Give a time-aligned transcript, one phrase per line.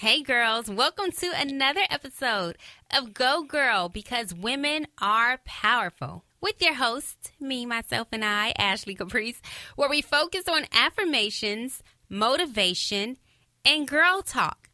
[0.00, 2.58] Hey, girls, welcome to another episode
[2.94, 6.22] of Go Girl because women are powerful.
[6.38, 9.40] With your host, me, myself, and I, Ashley Caprice,
[9.74, 13.16] where we focus on affirmations, motivation,
[13.64, 14.68] and girl talk.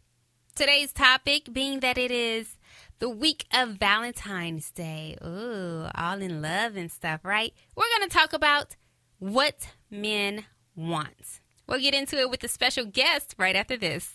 [0.57, 2.59] Today's topic being that it is
[2.99, 5.17] the week of Valentine's Day.
[5.25, 7.55] Ooh, all in love and stuff, right?
[7.77, 8.75] We're going to talk about
[9.21, 11.39] what men want.
[11.69, 14.15] We'll get into it with a special guest right after this.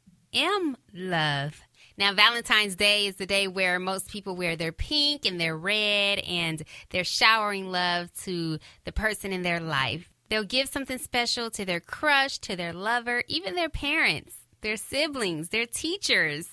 [0.33, 1.61] am love.
[1.97, 6.19] Now, Valentine's Day is the day where most people wear their pink and their red
[6.19, 10.09] and they're showering love to the person in their life.
[10.29, 15.49] They'll give something special to their crush, to their lover, even their parents, their siblings,
[15.49, 16.47] their teachers,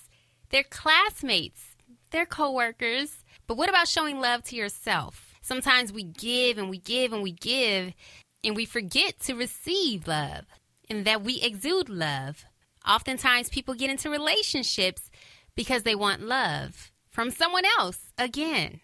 [0.51, 1.77] their classmates,
[2.11, 3.23] their coworkers.
[3.47, 5.35] But what about showing love to yourself?
[5.41, 7.95] Sometimes we give and we give and we give
[8.43, 10.45] and we forget to receive love
[10.91, 12.45] and that we exude love.
[12.89, 15.11] Oftentimes, people get into relationships
[15.55, 18.81] because they want love from someone else again.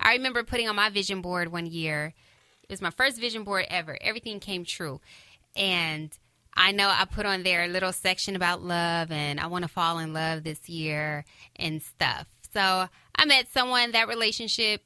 [0.00, 2.14] I remember putting on my vision board one year.
[2.62, 3.98] It was my first vision board ever.
[4.00, 5.00] Everything came true.
[5.54, 6.16] And
[6.56, 9.68] I know I put on there a little section about love and I want to
[9.68, 11.24] fall in love this year
[11.56, 12.26] and stuff.
[12.52, 14.82] So I met someone, that relationship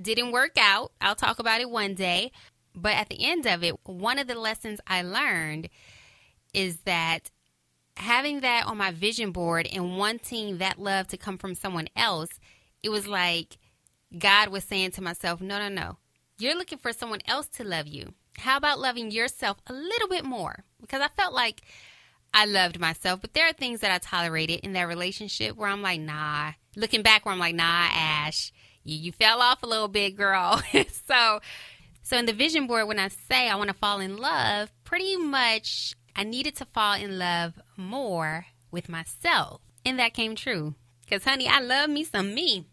[0.00, 0.92] didn't work out.
[1.00, 2.32] I'll talk about it one day.
[2.74, 5.68] But at the end of it, one of the lessons I learned
[6.52, 7.30] is that
[7.96, 12.30] having that on my vision board and wanting that love to come from someone else,
[12.82, 13.58] it was like
[14.16, 15.98] God was saying to myself, no, no, no.
[16.38, 18.14] You're looking for someone else to love you.
[18.38, 20.64] How about loving yourself a little bit more?
[20.80, 21.62] Because I felt like
[22.32, 25.82] I loved myself, but there are things that I tolerated in that relationship where I'm
[25.82, 26.52] like, nah.
[26.74, 28.52] Looking back, where I'm like, nah, Ash,
[28.82, 30.60] you, you fell off a little bit, girl.
[31.08, 31.40] so,
[32.02, 35.16] so in the vision board, when I say I want to fall in love, pretty
[35.16, 39.60] much I needed to fall in love more with myself.
[39.84, 40.74] And that came true.
[41.04, 42.66] Because, honey, I love me some me.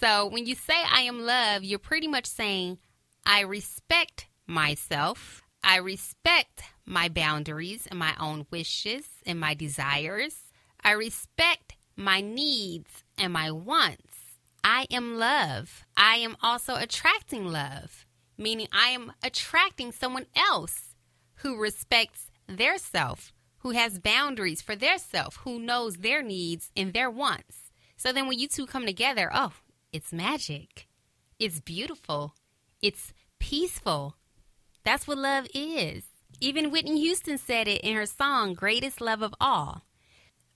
[0.00, 2.78] So when you say I am love, you're pretty much saying
[3.24, 5.42] I respect myself.
[5.64, 10.36] I respect my boundaries and my own wishes and my desires.
[10.82, 14.16] I respect my needs and my wants.
[14.64, 15.84] I am love.
[15.96, 20.96] I am also attracting love, meaning I am attracting someone else
[21.36, 26.92] who respects their self, who has boundaries for their self, who knows their needs and
[26.92, 27.70] their wants.
[27.96, 29.52] So then when you two come together, oh,
[29.92, 30.88] it's magic.
[31.38, 32.34] It's beautiful.
[32.80, 34.16] It's peaceful.
[34.84, 36.04] That's what love is.
[36.40, 39.82] Even Whitney Houston said it in her song, Greatest Love of All.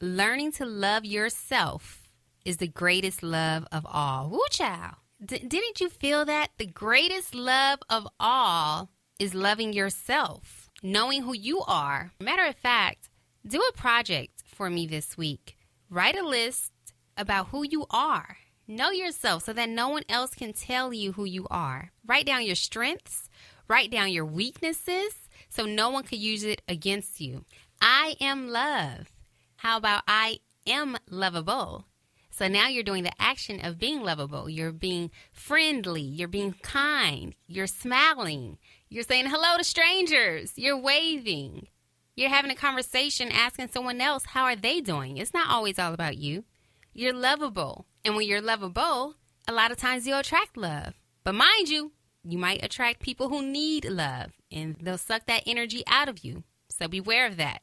[0.01, 2.09] Learning to love yourself
[2.45, 4.29] is the greatest love of all.
[4.31, 4.97] Woo, child.
[5.25, 6.51] D- didn't you feel that?
[6.59, 12.12] The greatest love of all is loving yourself, knowing who you are.
[12.20, 13.09] Matter of fact,
[13.47, 15.56] do a project for me this week.
[15.88, 16.72] Write a list
[17.16, 18.38] about who you are.
[18.69, 21.92] Know yourself so that no one else can tell you who you are.
[22.04, 23.31] Write down your strengths,
[23.69, 25.14] write down your weaknesses
[25.48, 27.44] so no one can use it against you.
[27.81, 29.12] I am love.
[29.56, 31.87] How about I am lovable?
[32.31, 34.50] So now you're doing the action of being lovable.
[34.50, 36.03] You're being friendly.
[36.03, 37.34] You're being kind.
[37.47, 38.58] You're smiling.
[38.89, 40.53] You're saying hello to strangers.
[40.55, 41.67] You're waving.
[42.15, 45.17] You're having a conversation asking someone else how are they doing.
[45.17, 46.45] It's not always all about you.
[46.93, 47.87] You're lovable.
[48.05, 49.17] And when you're lovable,
[49.49, 50.95] a lot of times you'll attract love.
[51.25, 51.93] But mind you,
[52.23, 56.45] you might attract people who need love and they'll suck that energy out of you.
[56.69, 57.63] So beware of that.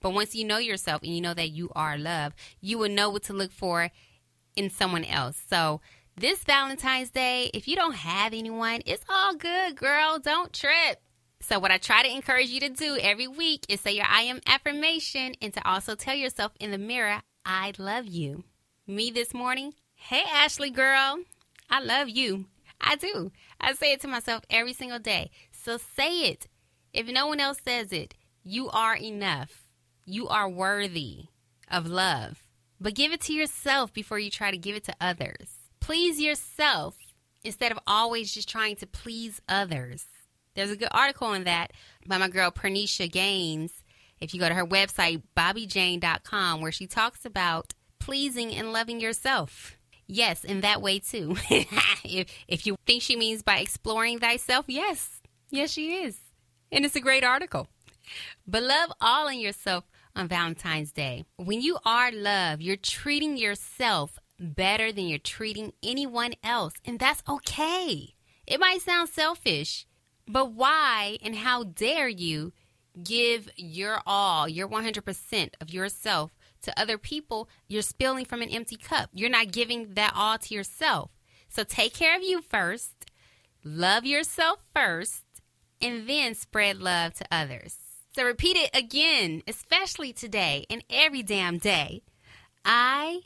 [0.00, 3.10] But once you know yourself and you know that you are love, you will know
[3.10, 3.90] what to look for
[4.56, 5.40] in someone else.
[5.48, 5.80] So
[6.16, 10.20] this Valentine's Day, if you don't have anyone, it's all good, girl.
[10.20, 11.00] Don't trip.
[11.40, 14.22] So, what I try to encourage you to do every week is say your I
[14.22, 18.44] am affirmation and to also tell yourself in the mirror, I love you.
[18.86, 21.18] Me this morning, hey, Ashley girl,
[21.68, 22.46] I love you.
[22.80, 23.32] I do.
[23.60, 25.30] I say it to myself every single day.
[25.50, 26.46] So, say it.
[26.92, 28.14] If no one else says it,
[28.44, 29.64] you are enough.
[30.04, 31.24] You are worthy
[31.68, 32.44] of love.
[32.80, 35.53] But give it to yourself before you try to give it to others.
[35.84, 36.96] Please yourself
[37.44, 40.06] instead of always just trying to please others.
[40.54, 41.72] There's a good article on that
[42.06, 43.84] by my girl Pernisha Gaines,
[44.18, 49.76] if you go to her website, bobbyjane.com, where she talks about pleasing and loving yourself.
[50.06, 51.36] Yes, in that way too.
[51.50, 55.20] if, if you think she means by exploring thyself, yes,
[55.50, 56.18] yes, she is.
[56.72, 57.68] And it's a great article.
[58.46, 59.84] But love all in yourself
[60.16, 61.26] on Valentine's Day.
[61.36, 66.74] When you are love, you're treating yourself better than you're treating anyone else.
[66.84, 68.14] And that's okay.
[68.46, 69.86] It might sound selfish,
[70.26, 72.52] but why and how dare you
[73.02, 76.32] give your all, your 100% of yourself
[76.62, 77.48] to other people?
[77.68, 79.10] You're spilling from an empty cup.
[79.12, 81.10] You're not giving that all to yourself.
[81.48, 83.06] So take care of you first,
[83.62, 85.22] love yourself first,
[85.80, 87.76] and then spread love to others.
[88.14, 92.02] So repeat it again, especially today and every damn day.
[92.64, 93.22] I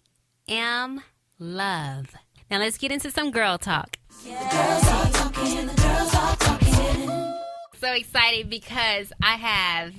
[0.49, 1.03] am
[1.39, 2.15] love.
[2.51, 3.99] Now let's get into some girl talk.
[7.81, 9.95] So excited because I have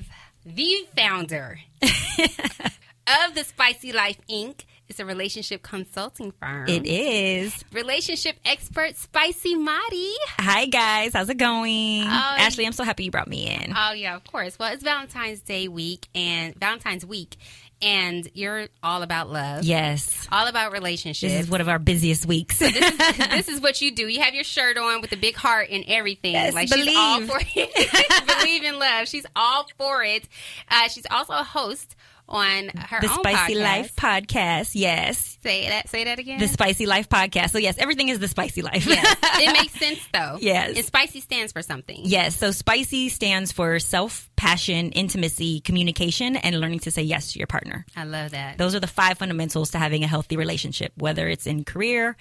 [0.46, 4.66] the founder of the Spicy Life Inc.
[4.90, 6.68] It's a relationship consulting firm.
[6.68, 7.64] It is.
[7.72, 10.14] Relationship expert Spicy Madi.
[10.40, 12.02] Hi guys, how's it going?
[12.04, 12.08] Oh,
[12.38, 13.72] Ashley, I'm so happy you brought me in.
[13.76, 14.58] Oh yeah, of course.
[14.58, 17.38] Well, it's Valentine's Day week and Valentine's week,
[17.82, 19.64] and you're all about love.
[19.64, 20.28] yes.
[20.32, 21.32] All about relationships.
[21.32, 22.60] This is one of our busiest weeks.
[22.60, 24.08] this, is, this is what you do.
[24.08, 26.34] You have your shirt on with a big heart and everything.
[26.34, 27.32] Yes, like she's all believe.
[27.32, 28.28] for it.
[28.40, 29.08] believe in love.
[29.08, 30.28] She's all for it.
[30.70, 31.96] Uh, she's also a host
[32.30, 33.64] on her the own Spicy podcast.
[33.64, 34.72] Life podcast.
[34.76, 35.38] Yes.
[35.42, 35.90] Say that.
[35.90, 36.40] Say that again.
[36.40, 37.50] The Spicy Life podcast.
[37.52, 38.86] So yes, everything is the Spicy Life.
[38.86, 40.38] yes, it makes sense though.
[40.40, 40.76] Yes.
[40.78, 42.00] and spicy stands for something.
[42.04, 47.40] Yes, so spicy stands for self, passion, intimacy, communication, and learning to say yes to
[47.40, 47.86] your partner.
[47.96, 48.58] I love that.
[48.58, 52.16] Those are the five fundamentals to having a healthy relationship, whether it's in career,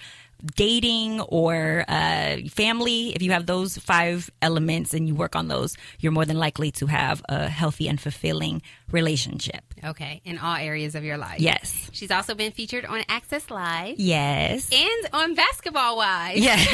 [0.55, 3.15] dating, or uh, family.
[3.15, 6.71] If you have those five elements and you work on those, you're more than likely
[6.71, 9.61] to have a healthy and fulfilling relationship.
[9.83, 11.39] Okay, in all areas of your life.
[11.39, 11.89] Yes.
[11.93, 14.69] She's also been featured on Access Live Yes.
[14.73, 16.39] and on Basketball Wives.
[16.41, 16.67] Yes.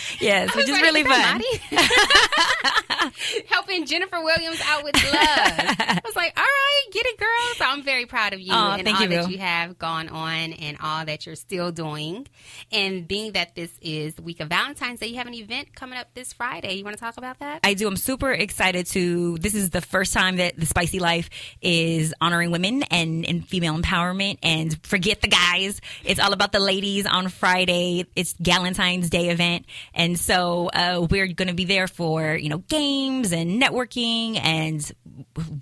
[0.20, 1.40] yes, which is really fun.
[3.48, 5.14] Helping Jennifer Williams out with love.
[5.14, 7.28] I was like, all right, get it, girl.
[7.56, 9.32] So I'm very proud of you Aw, and all you, that Boo.
[9.32, 12.26] you have gone on and all that you're still doing.
[12.72, 15.98] And being that this is the week of Valentine's Day, you have an event coming
[15.98, 16.74] up this Friday.
[16.74, 17.60] You want to talk about that?
[17.64, 17.86] I do.
[17.86, 19.38] I'm super excited to.
[19.38, 21.30] This is the first time that the Spicy Life
[21.60, 24.38] is honoring women and, and female empowerment.
[24.42, 25.80] And forget the guys.
[26.04, 28.06] It's all about the ladies on Friday.
[28.16, 32.58] It's Galentine's Day event, and so uh, we're going to be there for you know
[32.58, 34.92] games and networking and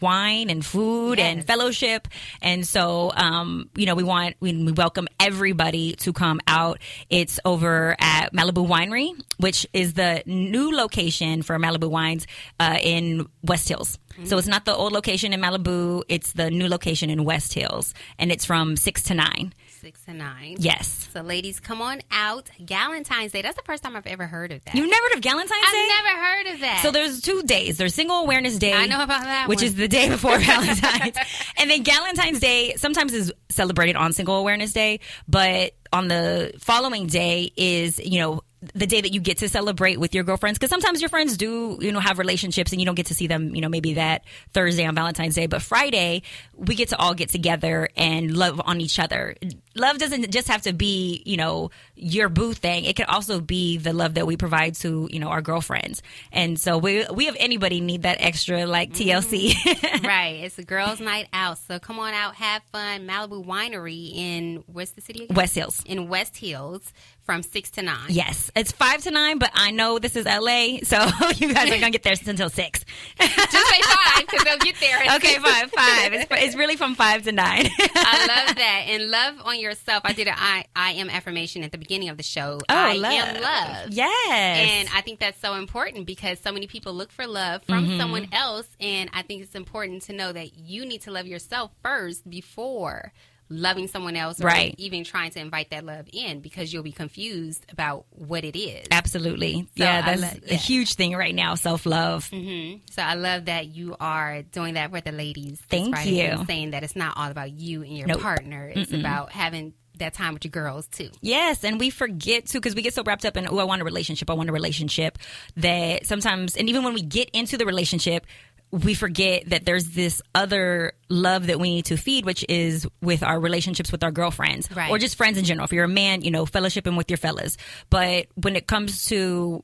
[0.01, 2.09] wine and food and fellowship.
[2.41, 6.72] And so, um, you know, we want, we, we welcome everybody to come out.
[7.11, 12.27] It's over at Malibu Winery, which is the new location for Malibu Wines
[12.61, 13.99] uh, in West Hills.
[14.25, 17.95] So it's not the old location in Malibu, it's the new location in West Hills.
[18.19, 19.55] And it's from 6 to 9.
[19.83, 20.59] Six and nine.
[20.61, 21.09] Yes.
[21.13, 22.49] So, ladies, come on out.
[22.65, 23.43] Galentine's Day.
[23.43, 24.77] That's the first time I've ever heard of that.
[24.77, 25.89] You've never heard of Galentine's Day?
[25.91, 26.81] I've never heard of that.
[26.85, 27.79] So there's two days.
[27.79, 28.73] There's Single Awareness Day.
[28.75, 29.65] I know about that Which one.
[29.65, 31.17] is the day before Valentine's.
[31.59, 37.09] and then Galentine's Day sometimes is celebrated on Single Awareness Day, but on the following
[37.09, 38.45] day is, you know,
[38.75, 41.77] the day that you get to celebrate with your girlfriends because sometimes your friends do
[41.81, 44.23] you know have relationships and you don't get to see them you know maybe that
[44.53, 46.23] thursday on valentine's day but friday
[46.55, 49.35] we get to all get together and love on each other
[49.75, 53.79] love doesn't just have to be you know your boo thing it can also be
[53.79, 56.03] the love that we provide to you know our girlfriends
[56.33, 59.11] and so we we of anybody need that extra like mm-hmm.
[59.11, 60.41] tlc right.
[60.45, 61.59] It's a girls' night out.
[61.59, 63.07] So come on out, have fun.
[63.07, 65.37] Malibu Winery in what's the city again?
[65.37, 66.93] west hills In West Hills
[67.25, 68.07] from six to nine.
[68.09, 70.99] Yes, it's five to nine, but I know this is LA, so
[71.37, 72.85] you guys are gonna get there until six.
[73.19, 74.99] Just say five because they'll get there.
[75.17, 76.13] okay, five, five.
[76.13, 77.69] It's, it's really from five to nine.
[77.79, 78.85] I love that.
[78.89, 80.03] And love on yourself.
[80.05, 82.59] I did an I, I am affirmation at the beginning of the show.
[82.61, 83.13] Oh, I love.
[83.13, 83.91] am love.
[83.91, 84.29] Yes.
[84.31, 87.99] And I think that's so important because so many people look for love from Mm-hmm.
[87.99, 88.69] someone else.
[88.81, 93.13] And I think it's important to know that you need to love yourself first before
[93.53, 94.75] loving someone else or Right.
[94.79, 98.87] even trying to invite that love in because you'll be confused about what it is.
[98.91, 99.63] Absolutely.
[99.77, 102.29] So yeah, that's love- a huge thing right now, self love.
[102.31, 105.61] hmm So I love that you are doing that with the ladies.
[105.69, 106.45] Thank you.
[106.47, 108.21] saying that it's not all about you and your Nope.
[108.21, 108.73] partner.
[108.75, 111.11] It's about having that time with your girls too.
[111.21, 113.83] Yes, and we forget too because we get so wrapped up in oh I want
[113.83, 115.19] a relationship, I want a relationship
[115.57, 118.27] that sometimes and even when we get into the relationship,
[118.73, 123.23] we forget that there's this other love that we need to feed, which is with
[123.23, 124.91] our relationships with our girlfriends Right.
[124.91, 125.67] or just friends in general.
[125.67, 127.59] If you're a man, you know, fellowshipping with your fellas.
[127.91, 129.63] But when it comes to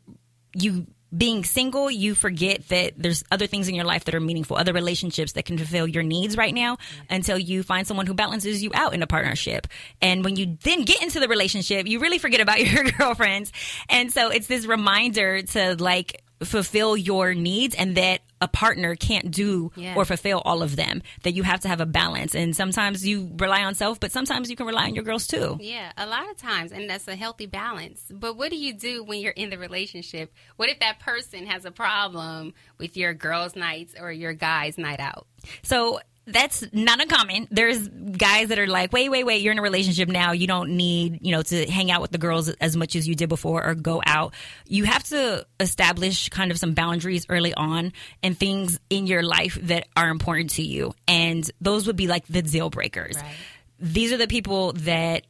[0.55, 0.87] you
[1.17, 4.75] being single, you forget that there's other things in your life that are meaningful, other
[4.75, 6.77] relationships that can fulfill your needs right now
[7.09, 9.69] until you find someone who balances you out in a partnership.
[10.03, 13.53] And when you then get into the relationship, you really forget about your girlfriends.
[13.89, 19.33] And so it's this reminder to like fulfill your needs and that a partner can't
[19.33, 19.95] do Yeah.
[19.97, 22.35] or fulfill all of them, that you have to have a balance.
[22.37, 25.59] And sometimes you rely on self, but sometimes you can rely on your girls too.
[25.61, 28.03] Yeah, a lot of times, and that's a healthy balance.
[28.11, 30.33] But what do you do when you're in the relationship?
[30.57, 35.01] What if that person has a problem with your girls' nights or your guys' night
[35.01, 35.27] out?
[35.63, 37.49] So that's not uncommon.
[37.51, 40.33] There's guys that are like, wait, wait, wait, you're in a relationship now.
[40.33, 43.15] You don't need, you know, to hang out with the girls as much as you
[43.15, 44.35] did before or go out.
[44.67, 47.93] You have to establish kind of some boundaries early on
[48.23, 50.95] and things in your life that are important to you.
[51.07, 53.17] And those would be like the deal breakers.
[53.17, 53.35] Right.
[53.81, 55.25] These are the people that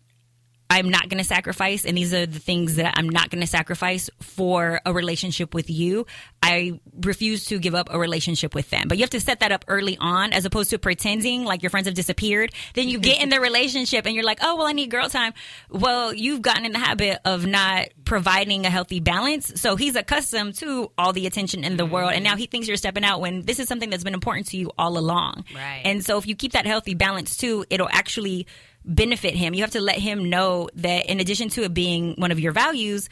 [0.70, 3.46] I'm not going to sacrifice, and these are the things that I'm not going to
[3.46, 6.06] sacrifice for a relationship with you.
[6.42, 8.84] I refuse to give up a relationship with them.
[8.86, 11.70] But you have to set that up early on as opposed to pretending like your
[11.70, 12.52] friends have disappeared.
[12.74, 15.32] Then you get in the relationship and you're like, oh, well, I need girl time.
[15.70, 19.60] Well, you've gotten in the habit of not providing a healthy balance.
[19.60, 21.94] So he's accustomed to all the attention in the mm-hmm.
[21.94, 22.12] world.
[22.12, 24.58] And now he thinks you're stepping out when this is something that's been important to
[24.58, 25.44] you all along.
[25.54, 25.82] Right.
[25.84, 28.46] And so if you keep that healthy balance too, it'll actually
[28.84, 29.54] benefit him.
[29.54, 32.52] You have to let him know that in addition to it being one of your
[32.52, 33.08] values,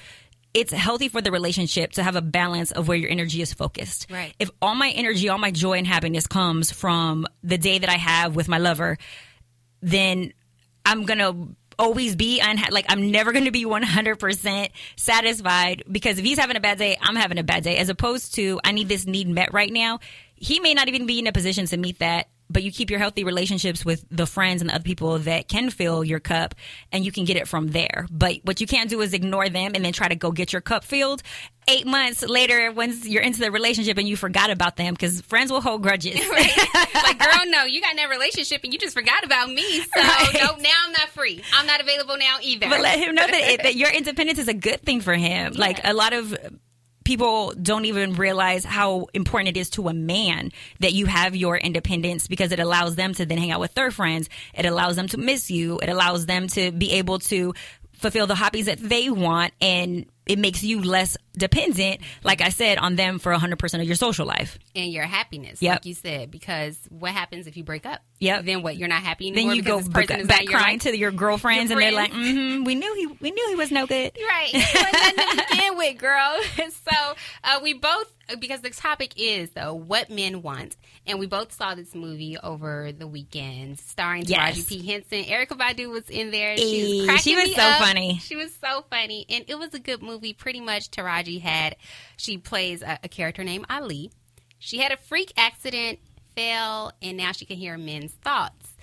[0.54, 4.06] it's healthy for the relationship to have a balance of where your energy is focused.
[4.10, 4.34] Right.
[4.38, 7.96] If all my energy, all my joy and happiness comes from the day that I
[7.96, 8.96] have with my lover,
[9.82, 10.32] then
[10.86, 16.18] I'm going to always be unha- like I'm never going to be 100% satisfied because
[16.18, 18.72] if he's having a bad day, I'm having a bad day as opposed to I
[18.72, 20.00] need this need met right now.
[20.36, 22.98] He may not even be in a position to meet that, but you keep your
[22.98, 26.54] healthy relationships with the friends and the other people that can fill your cup
[26.92, 28.06] and you can get it from there.
[28.10, 30.62] But what you can't do is ignore them and then try to go get your
[30.62, 31.22] cup filled.
[31.68, 35.50] Eight months later, once you're into the relationship and you forgot about them, because friends
[35.50, 36.14] will hold grudges.
[36.30, 39.80] like, girl, no, you got in that relationship and you just forgot about me.
[39.80, 40.30] So Right.
[40.34, 41.42] no, now I'm not free.
[41.52, 42.68] I'm not available now either.
[42.68, 45.54] but let him know that, it, that your independence is a good thing for him.
[45.54, 46.36] Like a lot of
[47.06, 51.56] people don't even realize how important it is to a man that you have your
[51.56, 54.28] independence because it allows them to then hang out with their friends.
[54.52, 55.78] It allows them to miss you.
[55.78, 57.54] It allows them to be able to
[57.92, 62.78] fulfill the hobbies that they want and it makes you less dependent, like I said,
[62.78, 64.58] on them for 100% of your social life.
[64.74, 65.72] and your happiness, Yep.
[65.74, 68.00] like you said, because what happens if you break up?
[68.18, 68.44] Yep.
[68.46, 68.76] Then what?
[68.78, 71.86] You're not happy Then you go back, back your crying to your girlfriends Your and
[71.86, 74.12] they're like, mm-hmm, we knew he, we knew he was no good.
[74.26, 74.50] Right.
[74.54, 76.36] It wasn't nothing to begin with, girl.
[76.56, 77.14] so
[77.44, 80.76] uh, we both, because the topic is, though, what men want.
[81.06, 84.58] And we both saw this movie over the weekend, starring Yes.
[84.58, 84.86] Taraji P.
[84.86, 85.24] Henson.
[85.24, 86.56] Erykah Badu was in there.
[86.56, 87.78] She was cracking she was so up.
[87.82, 88.18] funny.
[88.18, 89.26] She was so funny.
[89.28, 90.32] And it was a good movie.
[90.32, 91.76] Pretty much, Taraji had,
[92.16, 94.10] she plays a, a character named Ali.
[94.58, 95.98] She had a freak accident,
[96.34, 98.74] fell, and now she can hear men's thoughts.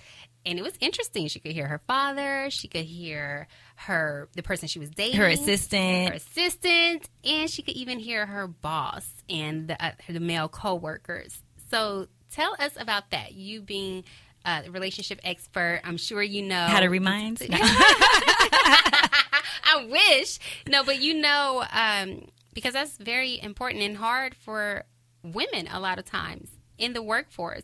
[0.46, 1.28] And it was interesting.
[1.28, 2.50] She could hear her father.
[2.50, 6.10] She could hear her the person she was dating, Her assistant.
[6.10, 11.42] her assistant, and she could even hear her boss and the, uh, the male coworkers.
[11.72, 13.34] So tell us about that.
[13.34, 14.04] You being
[14.46, 17.42] a relationship expert, I'm sure you know How to remind?
[19.64, 20.40] I wish.
[20.68, 24.84] No, but you know, um, because that's very important and hard for
[25.24, 27.64] women a lot of times in the workforce.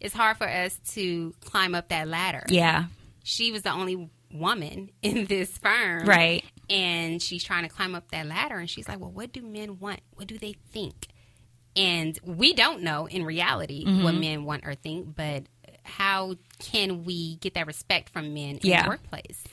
[0.00, 2.44] It's hard for us to climb up that ladder.
[2.48, 2.84] yeah,
[3.22, 6.06] She was the only woman in this firm.
[6.06, 6.44] right.
[6.70, 9.78] And she's trying to climb up that ladder and she's like, Well, what do men
[9.78, 10.00] want?
[10.14, 11.08] What do they think?
[11.76, 14.02] And we don't know in reality Mm-hmm.
[14.02, 15.44] what men want or think, but
[15.82, 18.84] how can we get that respect from men in Yeah.
[18.84, 19.44] the workplace?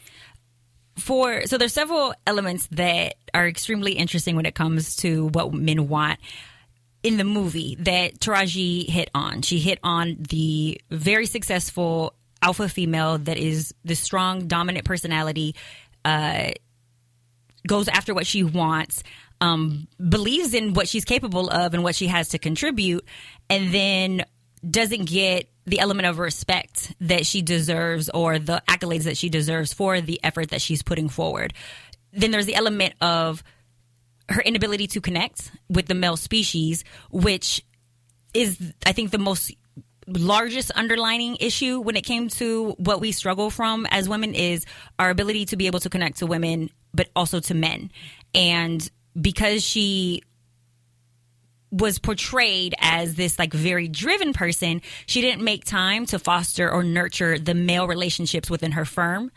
[1.01, 5.87] For so there's several elements that are extremely interesting when it comes to what men
[5.87, 6.19] want
[7.03, 9.41] in the movie that Taraji hit on.
[9.41, 15.55] She hit on the very successful alpha female that is the strong, dominant personality,
[16.05, 16.51] uh,
[17.67, 19.03] goes after what she wants,
[19.39, 23.05] um, believes in what she's capable of and what she has to contribute,
[23.49, 24.25] and then
[24.67, 29.73] doesn't get the element of respect that she deserves or the accolades that she deserves
[29.73, 31.53] for the effort that she's putting forward.
[32.13, 33.43] Then there's the element of
[34.29, 37.63] her inability to connect with the male species, which
[38.33, 39.51] is, I think, the most
[40.07, 44.65] largest underlining issue when it came to what we struggle from as women is
[44.99, 47.91] our ability to be able to connect to women, but also to men.
[48.33, 48.89] And
[49.19, 50.23] because she
[51.71, 56.83] was portrayed as this like very driven person, she didn't make time to foster or
[56.83, 59.31] nurture the male relationships within her firm.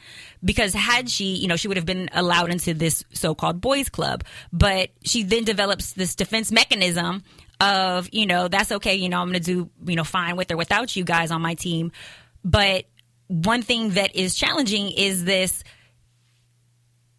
[0.44, 4.24] Because had she, you know, she would have been allowed into this so-called boys club.
[4.52, 7.22] But she then develops this defense mechanism
[7.60, 10.50] of, you know, that's okay, you know, I'm going to do, you know, fine with
[10.50, 11.92] or without you guys on my team.
[12.44, 12.86] But
[13.28, 15.62] one thing that is challenging is this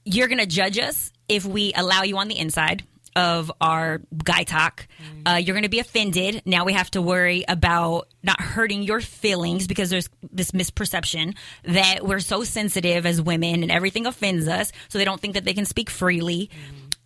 [0.03, 2.84] you're going to judge us if we allow you on the inside
[3.15, 4.88] of our guy talk.
[5.25, 6.41] Uh, you're going to be offended.
[6.45, 12.05] Now we have to worry about not hurting your feelings because there's this misperception that
[12.05, 14.72] we're so sensitive as women and everything offends us.
[14.89, 16.50] So they don't think that they can speak freely.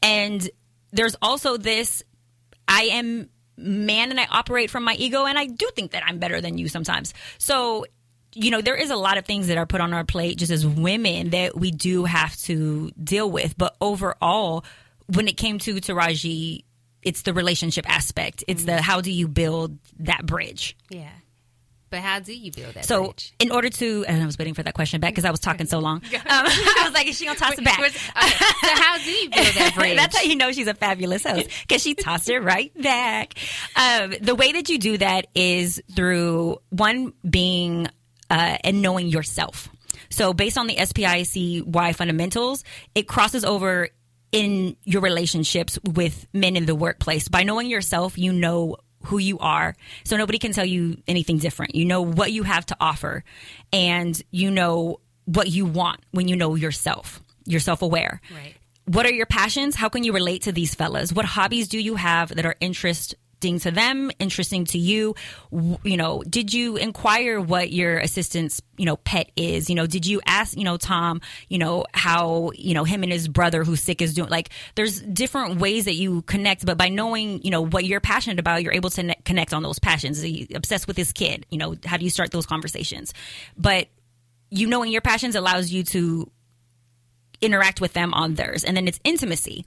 [0.02, 0.50] And
[0.92, 2.04] there's also this
[2.68, 6.18] I am man and I operate from my ego and I do think that I'm
[6.18, 7.14] better than you sometimes.
[7.38, 7.86] So
[8.36, 10.52] you know, there is a lot of things that are put on our plate just
[10.52, 13.58] as women that we do have to deal with.
[13.58, 14.64] But overall,
[15.14, 16.64] when it came to Taraji,
[17.02, 18.44] it's the relationship aspect.
[18.48, 20.76] It's the how do you build that bridge.
[20.90, 21.10] Yeah.
[21.92, 23.34] But how do you build that So, bridge?
[23.40, 25.66] in order to, and I was waiting for that question back because I was talking
[25.66, 26.04] so long.
[26.14, 27.80] Um, I was like, is she gonna toss it back?
[27.80, 29.98] Okay, so how do you build that bridge?
[29.98, 33.34] That's how you know she's a fabulous host because she tossed it right back.
[33.76, 37.88] Um, the way that you do that is through one being
[38.30, 39.70] uh, and knowing yourself.
[40.12, 42.64] So, based on the SPICY fundamentals,
[42.94, 43.90] it crosses over
[44.32, 47.28] in your relationships with men in the workplace.
[47.28, 49.76] By knowing yourself, you know who you are.
[50.04, 51.76] So nobody can tell you anything different.
[51.76, 53.24] You know what you have to offer
[53.72, 57.22] and you know what you want when you know yourself.
[57.46, 58.22] You're self aware.
[58.34, 58.56] Right.
[58.86, 59.76] What are your passions?
[59.76, 61.14] How can you relate to these fellas?
[61.14, 62.56] What hobbies do you have that are
[63.40, 65.16] interesting to them, interesting to you?
[65.52, 69.70] You know, did you inquire what your assistant's, you know, pet is?
[69.70, 73.12] You know, did you ask, you know, Tom, you know, how, you know, him and
[73.12, 74.30] his brother who's sick is doing?
[74.30, 78.40] Like, there's different ways that you connect, but by knowing, you know, what you're passionate
[78.40, 80.24] about, you're able to ne- connect on those passions.
[80.54, 81.46] Obsessed with his kid?
[81.50, 83.14] You know, how do you start those conversations?
[83.58, 83.88] But
[84.50, 86.30] you knowing your passions allows you to
[87.42, 88.66] interact with them on theirs.
[88.66, 89.66] And then it's intimacy.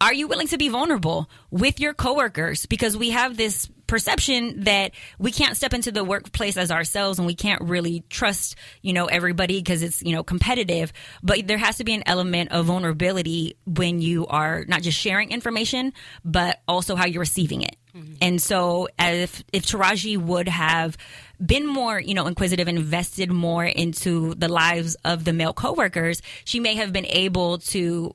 [0.00, 2.64] Are you willing to be vulnerable with your coworkers?
[2.64, 7.26] Because we have this perception that we can't step into the workplace as ourselves and
[7.26, 10.92] we can't really trust, you know, everybody because it's, you know, competitive.
[11.22, 15.32] But there has to be an element of vulnerability when you are not just sharing
[15.32, 15.92] information,
[16.24, 17.76] but also how you're receiving it.
[17.94, 18.14] Mm-hmm.
[18.22, 20.96] And so if if Taraji would have
[21.44, 26.22] been more, you know, inquisitive and invested more into the lives of the male coworkers,
[26.44, 28.14] she may have been able to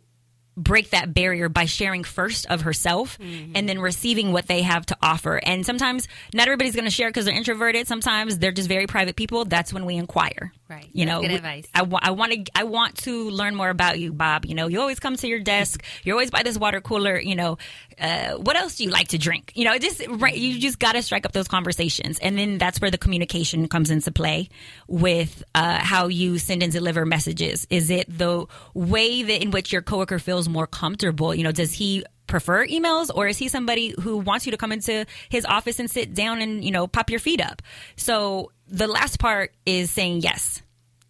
[0.57, 3.53] break that barrier by sharing first of herself mm-hmm.
[3.55, 5.37] and then receiving what they have to offer.
[5.43, 7.87] And sometimes not everybody's going to share because they're introverted.
[7.87, 9.45] Sometimes they're just very private people.
[9.45, 10.53] That's when we inquire.
[10.67, 10.89] Right.
[10.93, 11.67] You That's know, good advice.
[11.75, 14.45] I, I want to I want to learn more about you, Bob.
[14.45, 15.83] You know, you always come to your desk.
[16.03, 17.19] You're always by this water cooler.
[17.19, 17.59] You know,
[17.99, 19.51] uh, what else do you like to drink?
[19.53, 22.81] You know, just right, you just got to strike up those conversations, and then that's
[22.81, 24.49] where the communication comes into play
[24.87, 27.67] with uh, how you send and deliver messages.
[27.69, 31.35] Is it the way that in which your coworker feels more comfortable?
[31.35, 34.71] You know, does he prefer emails or is he somebody who wants you to come
[34.71, 37.61] into his office and sit down and you know pop your feet up
[37.95, 40.61] so the last part is saying yes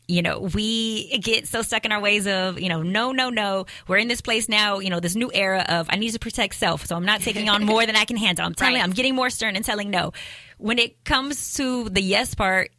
[0.08, 3.66] you know, we get so stuck in our ways of, you know, no, no, no.
[3.88, 6.56] We're in this place now, you know, this new era of I need to protect
[6.56, 6.86] self.
[6.86, 8.46] So I'm not taking on more than I can handle.
[8.46, 8.84] I'm telling, Right.
[8.84, 10.14] I'm getting more stern and telling no.
[10.58, 12.72] When it comes to the yes part,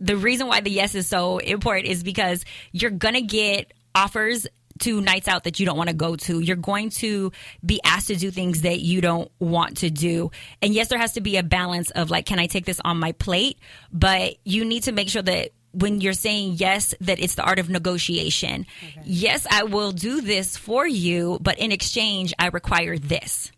[0.00, 4.46] the reason why the yes is so important is because you're to get offers
[4.80, 6.40] to nights out that you don't want to go to.
[6.40, 7.32] You're going to
[7.64, 10.30] be asked to do things that you don't want to do.
[10.60, 12.98] And yes, there has to be a balance of like, can I take this on
[12.98, 13.58] my plate?
[13.92, 17.58] But you need to make sure that when you're saying yes, that it's the art
[17.58, 18.64] of negotiation.
[19.04, 23.50] Yes, I will do this for you, but in exchange, I require this.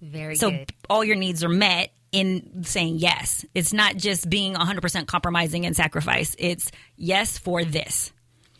[0.00, 0.72] Very So good.
[0.88, 3.44] all your needs are met in saying yes.
[3.54, 6.34] It's not just being 100% compromising and sacrifice.
[6.38, 8.12] It's yes for this.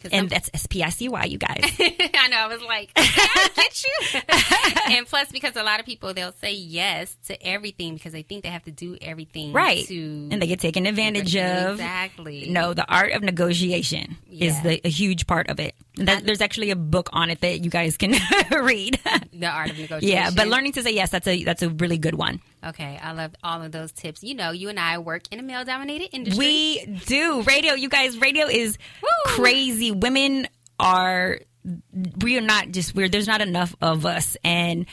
[0.04, 1.60] And some- that's S P I C Y, you guys.
[1.62, 2.36] I know.
[2.36, 4.20] I was like, I get you.
[4.96, 8.42] and plus, because a lot of people they'll say yes to everything because they think
[8.42, 9.86] they have to do everything right.
[9.86, 11.72] To And they get taken advantage of.
[11.74, 12.48] exactly.
[12.50, 15.74] No, the art of negotiation is the, a huge part of it.
[16.06, 18.12] That, there's actually a book on it that you guys can
[18.62, 18.98] read.
[19.32, 20.08] the art of negotiation.
[20.16, 22.40] yeah, but learning to say yes, that's a that's a really good one.
[22.64, 24.22] Okay, I love all of those tips.
[24.22, 26.38] You know, you and I work in a male-dominated industry.
[26.38, 28.18] We do radio, you guys.
[28.18, 29.08] Radio is Woo!
[29.26, 29.90] crazy.
[29.92, 30.46] Women
[30.78, 31.40] are
[32.22, 34.86] we are not just we're there's not enough of us, and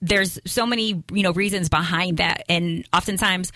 [0.00, 3.52] there's so many you know reasons behind that, and oftentimes.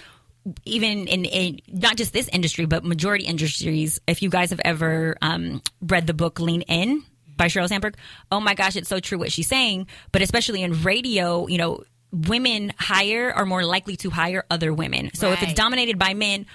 [0.65, 4.01] Even in, in not just this industry, but majority industries.
[4.07, 7.05] If you guys have ever um, read the book Lean In
[7.37, 7.97] by Sheryl Sandberg,
[8.31, 9.87] oh my gosh, it's so true what she's saying.
[10.11, 15.11] But especially in radio, you know, women hire are more likely to hire other women.
[15.15, 16.47] So if it's dominated by men,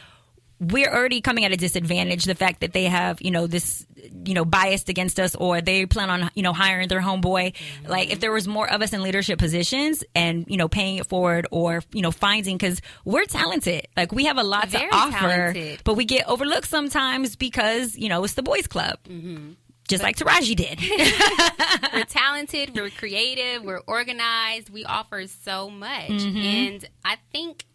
[0.59, 2.23] we're already coming at a disadvantage.
[2.25, 3.85] The fact that they have, you know, this,
[4.25, 7.53] you know, biased against us, or they plan on, you know, hiring their homeboy.
[7.53, 7.87] Mm-hmm.
[7.91, 11.05] Like, if there was more of us in leadership positions, and you know, paying it
[11.07, 13.87] forward, or you know, finding because we're talented.
[13.95, 15.11] Like, we have a lot Very to offer,
[15.53, 15.81] talented.
[15.83, 19.51] but we get overlooked sometimes because you know it's the boys' club, Mm-hmm.
[19.87, 20.79] just like Taraji did.
[21.93, 26.09] we're talented, we're creative, we're organized, we offer so much.
[26.09, 26.37] Mm-hmm.
[26.37, 27.65] And I think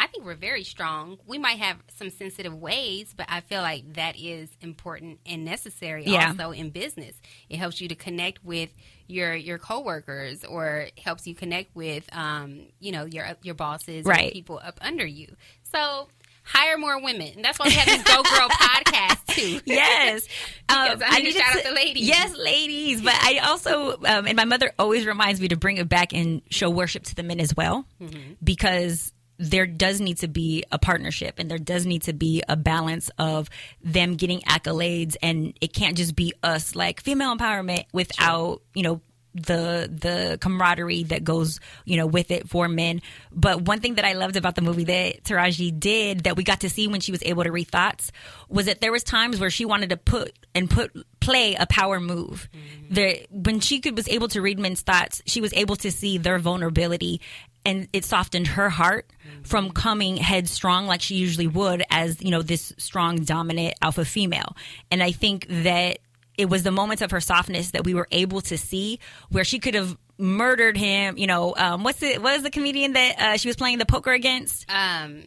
[0.00, 1.18] I think we're very strong.
[1.26, 6.04] We might have some sensitive ways, but I feel like that is important and necessary
[6.06, 6.28] Yeah.
[6.28, 7.14] also in business.
[7.48, 8.70] It helps you to connect with
[9.08, 14.32] your your coworkers or helps you connect with um, you know, your your bosses Right.
[14.32, 15.34] people up under you.
[15.64, 16.08] So
[16.44, 17.32] hire more women.
[17.36, 19.60] And that's why we have this Go Girl podcast too.
[19.66, 20.26] yes.
[20.68, 22.06] Because I need to shout out the ladies.
[22.06, 23.00] Yes, ladies.
[23.02, 26.40] But I also, um, and my mother always reminds me to bring it back and
[26.50, 28.34] show worship to the men as well, Mm-hmm.
[28.44, 32.56] because there does need to be a partnership and there does need to be a
[32.56, 33.48] balance of
[33.82, 35.16] them getting accolades.
[35.22, 39.00] And it can't just be us like female empowerment without you know
[39.34, 43.00] the the camaraderie that goes you know with it for men.
[43.32, 46.60] But one thing that i loved about the movie that taraji did that we got
[46.60, 48.10] to see when she was able to read thoughts
[48.48, 52.00] was that there was times where she wanted to put and put play a power
[52.00, 52.48] move.
[52.52, 52.94] Mm-hmm.
[52.94, 56.18] There when she could was able to read men's thoughts she was able to see
[56.18, 57.20] their vulnerability
[57.68, 59.10] and it softened her heart
[59.42, 64.56] from coming headstrong like she usually would as you know this strong dominant alpha female
[64.90, 65.98] and i think that
[66.38, 69.58] it was the moments of her softness that we were able to see where she
[69.58, 73.36] could have murdered him you know um, what's it what is the comedian that uh,
[73.36, 75.24] she was playing the poker against Um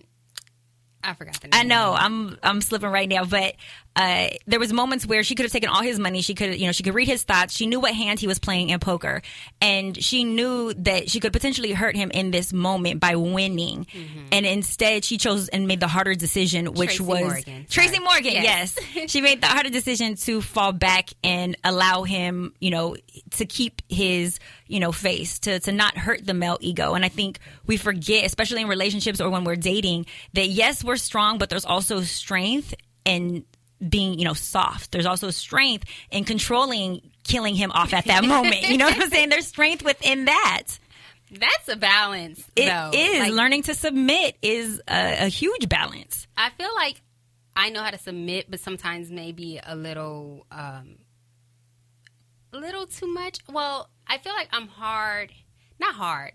[1.04, 1.60] I forgot the name.
[1.60, 3.56] I know I'm I'm slipping right now, but
[3.96, 6.22] uh, there was moments where she could have taken all his money.
[6.22, 7.56] She could, you know, she could read his thoughts.
[7.56, 9.22] She knew what hand he was playing in poker,
[9.60, 13.88] and she knew that she could potentially hurt him in this moment by winning.
[14.32, 17.66] And instead, she chose and made the harder decision, which Tracy was Morgan.
[17.70, 18.00] Tracy.
[18.00, 18.32] Morgan.
[18.32, 18.78] Yes.
[18.96, 22.96] Yes, she made the harder decision to fall back and allow him, you know,
[23.32, 26.94] to keep his, you know, face to to not hurt the male ego.
[26.94, 30.98] And I think we forget, especially in relationships or when we're dating, that yes, we're
[30.98, 32.74] strong, but there's also strength
[33.06, 33.46] in
[33.88, 34.92] being, you know, soft.
[34.92, 38.70] There's also strength in controlling killing him off at that moment.
[38.70, 39.30] You know what I'm saying?
[39.30, 40.64] There's strength within that.
[41.32, 42.44] That's a balance.
[42.56, 42.92] It though.
[42.94, 46.28] is Like, learning to submit is a, a huge balance.
[46.36, 47.02] I feel like
[47.56, 50.98] I know how to submit, but sometimes maybe a little, um,
[52.52, 53.40] a little too much.
[53.50, 55.32] Well, I feel like I'm hard,
[55.80, 56.34] not hard,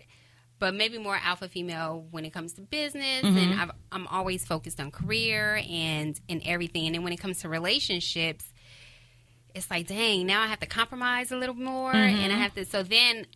[0.58, 4.80] but maybe more alpha female when it comes to business, and I've, I'm always focused
[4.80, 6.86] on career and and everything.
[6.86, 8.44] And then when it comes to relationships,
[9.54, 12.64] it's like, dang, now I have to compromise a little more, and I have to.
[12.64, 13.26] So then.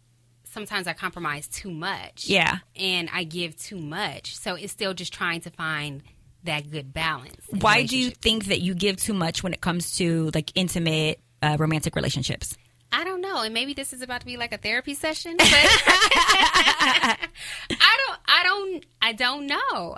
[0.52, 2.26] Sometimes I compromise too much.
[2.26, 2.58] Yeah.
[2.74, 4.34] And I give too much.
[4.36, 6.02] So it's still just trying to find
[6.42, 7.36] that good balance.
[7.50, 11.20] Why do you think that you give too much when it comes to like intimate
[11.40, 12.56] uh, romantic relationships?
[12.92, 15.46] I don't know, and maybe this is about to be like a therapy session, but
[15.50, 17.16] I
[17.70, 19.96] don't, I don't, I don't know.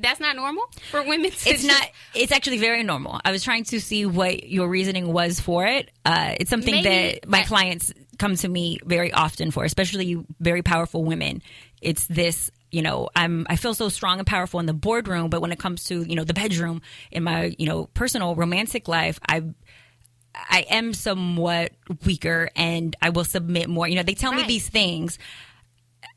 [0.00, 1.30] That's not normal for women.
[1.30, 1.82] To It's just- not.
[2.14, 3.20] It's actually very normal.
[3.24, 5.90] I was trying to see what your reasoning was for it.
[6.04, 10.24] Uh, it's something Maybe that my I- clients come to me very often for, especially
[10.40, 11.42] very powerful women.
[11.80, 12.50] It's this.
[12.70, 13.46] You know, I'm.
[13.48, 16.14] I feel so strong and powerful in the boardroom, but when it comes to you
[16.16, 19.42] know the bedroom in my you know personal romantic life, I.
[20.34, 21.72] I am somewhat
[22.04, 23.88] weaker and I will submit more.
[23.88, 25.18] You know, they tell me these things.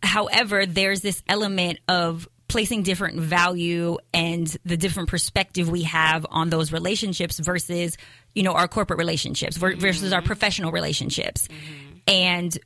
[0.04, 6.50] However, there's this element of placing different value and the different perspective we have on
[6.50, 7.97] those relationships versus,
[8.36, 10.28] you know, our corporate relationships ver- versus our mm-hmm.
[10.28, 11.47] professional relationships.
[11.47, 11.97] Mm-hmm.
[12.08, 12.58] And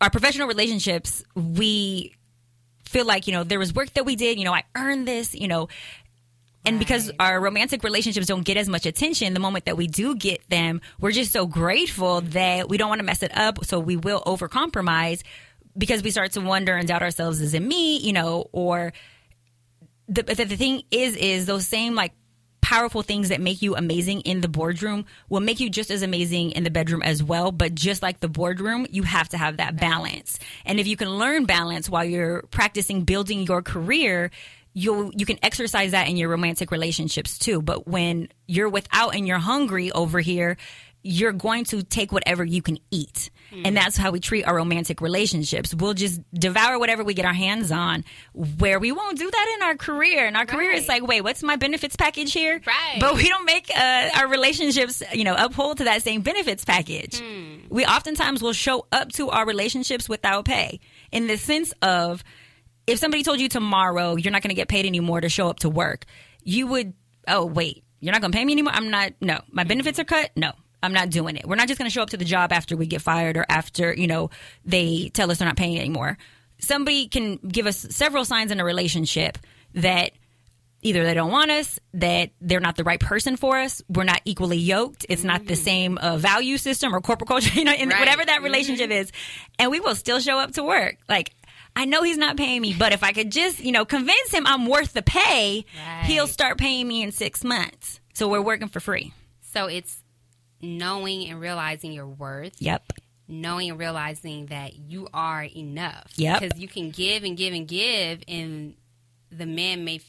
[0.00, 2.14] our professional relationships, we
[2.88, 5.34] feel like, you know, there was work that we did, you know, I earned this,
[5.34, 5.68] you know,
[6.68, 10.14] and because our romantic relationships don't get as much attention, the moment that we do
[10.14, 13.64] get them, we're just so grateful that we don't want to mess it up.
[13.64, 15.22] So we will overcompromise
[15.78, 17.96] because we start to wonder and doubt ourselves, is it me?
[17.96, 18.92] You know, or
[20.08, 22.12] the, the, the thing is, is those same like
[22.60, 26.50] powerful things that make you amazing in the boardroom will make you just as amazing
[26.50, 27.50] in the bedroom as well.
[27.50, 30.38] But just like the boardroom, you have to have that balance.
[30.66, 34.30] And if you can learn balance while you're practicing building your career,
[34.78, 37.60] you you can exercise that in your romantic relationships too.
[37.60, 40.56] But when you're without and you're hungry over here,
[41.02, 43.30] you're going to take whatever you can eat.
[43.64, 45.74] And that's how we treat our romantic relationships.
[45.74, 49.62] We'll just devour whatever we get our hands on, where we won't do that in
[49.62, 50.26] our career.
[50.26, 52.60] And our career, is like, wait, what's my benefits package here?
[52.66, 52.98] Right.
[53.00, 57.20] But we don't make uh, our relationships, you know, uphold to that same benefits package.
[57.20, 57.60] Hmm.
[57.70, 62.22] We oftentimes will show up to our relationships without pay in the sense of
[62.88, 65.60] if somebody told you tomorrow you're not going to get paid anymore to show up
[65.60, 66.04] to work,
[66.42, 66.94] you would,
[67.26, 68.72] oh, wait, you're not going to pay me anymore?
[68.74, 69.40] I'm not, no.
[69.50, 70.30] My benefits are cut?
[70.36, 70.52] No.
[70.82, 71.46] I'm not doing it.
[71.46, 73.44] We're not just going to show up to the job after we get fired or
[73.48, 74.30] after, you know,
[74.64, 76.16] they tell us they're not paying anymore.
[76.60, 79.38] Somebody can give us several signs in a relationship
[79.74, 80.12] that
[80.82, 84.20] either they don't want us, that they're not the right person for us, we're not
[84.24, 87.88] equally yoked, it's not the same uh, value system or corporate culture, you know, in
[87.88, 87.98] Right.
[87.98, 89.10] whatever that relationship is,
[89.58, 90.96] and we will still show up to work.
[91.08, 91.34] Like,
[91.78, 94.46] I know he's not paying me, but if I could just, you know, convince him
[94.46, 96.04] I'm worth the pay, Right.
[96.06, 98.00] he'll start paying me in six months.
[98.14, 99.12] So we're working for free.
[99.52, 100.02] So it's
[100.60, 102.60] knowing and realizing your worth.
[102.60, 102.92] Yep.
[103.30, 106.10] knowing and realizing that you are enough.
[106.16, 106.40] Yep.
[106.40, 108.74] Because you can give and give and give, and
[109.30, 110.02] the man may f-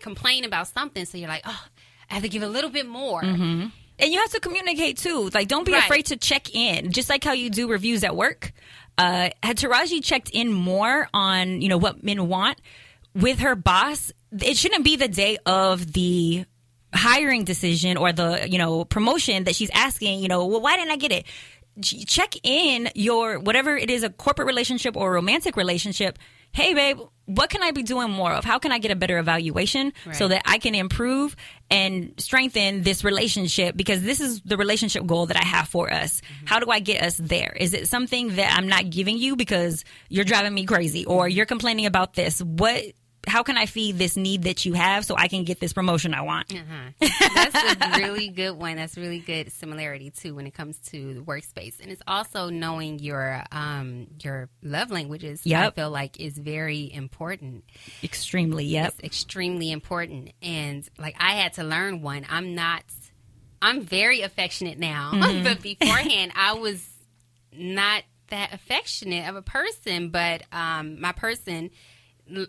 [0.00, 1.64] complain about something, so you're like, oh,
[2.10, 3.22] I have to give a little bit more.
[3.22, 3.66] Mm-hmm.
[4.00, 5.30] And you have to communicate too.
[5.32, 5.84] Like, don't be Right.
[5.84, 6.90] afraid to check in.
[6.90, 8.52] Just like how you do reviews at work.
[8.98, 12.60] Uh, had Taraji checked in more on, you know, what men want
[13.14, 16.44] with her boss, it shouldn't be the day of the
[16.92, 20.90] hiring decision or the, you know, promotion that she's asking, you know, well, why didn't
[20.90, 21.26] I get it?
[21.80, 26.18] Check in your, whatever it is, a corporate relationship or a romantic relationship.
[26.50, 28.44] Hey, babe, what can I be doing more of?
[28.44, 31.36] How can I get a better evaluation so that I can improve
[31.70, 36.20] and strengthen this relationship because this is the relationship goal that I have for us.
[36.20, 36.46] Mm-hmm.
[36.46, 37.54] How do I get us there?
[37.58, 41.46] Is it something that I'm not giving you because you're driving me crazy or you're
[41.46, 42.40] complaining about this?
[42.40, 42.84] What
[43.28, 46.14] how can I feed this need that you have so I can get this promotion
[46.14, 46.52] I want?
[46.52, 47.08] Uh-huh.
[47.34, 48.76] That's a really good one.
[48.76, 52.98] That's really good similarity too when it comes to the workspace, and it's also knowing
[52.98, 55.42] your um your love languages.
[55.68, 57.64] I feel like is very important.
[58.02, 58.64] Extremely.
[58.64, 58.88] Yep.
[58.88, 60.32] It's extremely important.
[60.42, 62.26] And like I had to learn one.
[62.28, 62.82] I'm not
[63.60, 65.10] I'm very affectionate now.
[65.44, 66.86] but beforehand I was
[67.52, 71.70] not that affectionate of a person, but um my person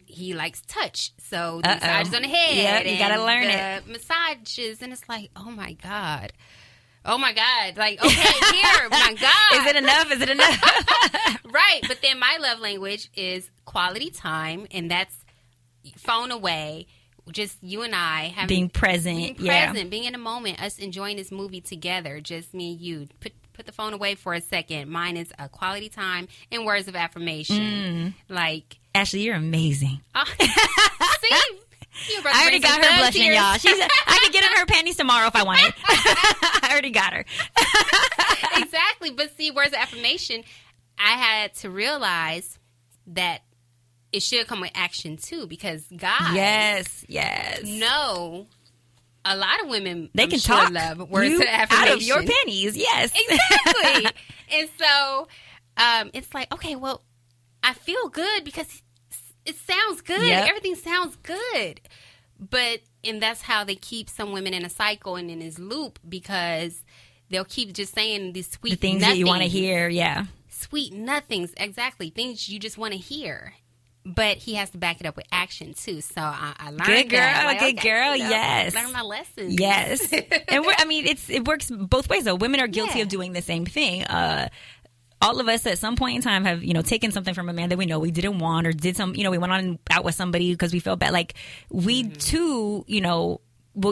[0.06, 1.12] he likes touch.
[1.20, 1.80] So the Uh-oh.
[1.80, 2.56] massages on the head.
[2.56, 3.88] Yep, you gotta learn the it.
[3.88, 6.34] Massages and it's like, oh my God.
[7.06, 7.78] Oh my God.
[7.78, 9.62] Like, okay, here, my God.
[9.62, 10.12] Is it enough?
[10.12, 11.40] Is it enough?
[11.52, 15.16] Right, but then my love language is quality time, and that's
[15.98, 16.86] phone away,
[17.32, 19.18] just you and I having Being present.
[19.18, 19.72] being yeah.
[19.72, 23.08] present, being in a moment, us enjoying this movie together, just me and you.
[23.20, 24.90] Put put the phone away for a second.
[24.90, 28.14] Mine is a quality time and words of affirmation, Mm.
[28.30, 28.80] like.
[28.96, 30.00] Ashley, you're amazing.
[30.16, 31.36] Uh, see,
[32.10, 33.36] you I already got her blushing, tears.
[33.36, 33.58] y'all.
[33.58, 35.74] She's I could get in her panties tomorrow if I wanted.
[35.88, 37.26] I already got her.
[38.56, 39.12] exactly.
[39.12, 40.44] But see, words of affirmation,
[40.98, 42.58] I had to realize
[43.08, 43.42] that
[44.14, 47.64] it should come with action too, because God, Yes, yes.
[47.66, 48.48] know
[49.26, 51.96] a lot of women They I'm can sure talk love words you of affirmation out
[51.96, 52.78] of your panties.
[52.78, 54.12] Yes, exactly.
[54.52, 55.28] And so
[55.78, 57.04] um, it's like okay well
[57.62, 58.82] i feel good because
[59.50, 60.22] it sounds good.
[60.28, 60.48] Yep.
[60.48, 61.82] everything sounds good.
[62.40, 66.00] But and that's how they keep some women in a cycle and in this loop
[66.08, 66.84] because
[67.30, 69.90] they'll keep just saying these sweet the things that you want to hear.
[69.90, 71.54] Yeah, sweet nothings.
[71.58, 72.10] Exactly.
[72.10, 73.54] Things you just want to hear
[74.06, 77.10] but he has to back it up with action too so i, I learned Good
[77.10, 77.20] girl.
[77.46, 78.74] Like, good girl, you know, yes.
[78.74, 80.12] learn my lessons yes.
[80.48, 82.24] and we're, I mean, it's it works both ways.
[82.24, 83.04] Though women are guilty Yeah.
[83.04, 84.04] of doing the same thing.
[84.06, 84.48] Uh,
[85.22, 87.54] all of us at some point in time have you know taken something from a
[87.54, 89.78] man that we know we didn't want or did some you know we went on
[89.92, 91.34] out with somebody because we felt bad like
[91.70, 92.14] we Mm-hmm.
[92.14, 93.42] too you know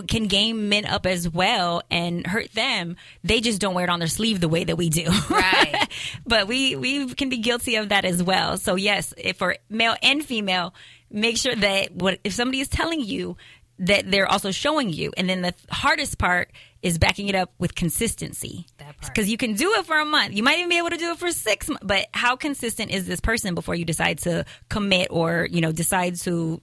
[0.07, 3.99] can game men up as well and hurt them they just don't wear it on
[3.99, 5.05] their sleeve the way that we do.
[5.29, 5.87] Right.
[6.25, 8.57] but we we can be guilty of that as well.
[8.57, 10.73] So yes if for male and female
[11.09, 13.37] make sure that what if somebody is telling you
[13.79, 15.11] that they're also showing you.
[15.17, 18.65] And then the hardest part is backing it up with consistency.
[18.77, 19.13] That part.
[19.13, 20.33] because you can do it for a month.
[20.33, 23.05] You might even be able to do it for six months but how consistent is
[23.05, 26.61] this person before you decide to commit or you know decide to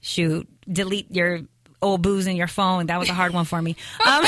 [0.00, 1.40] shoot delete your
[1.82, 4.24] old booze in your phone that was a hard one for me um,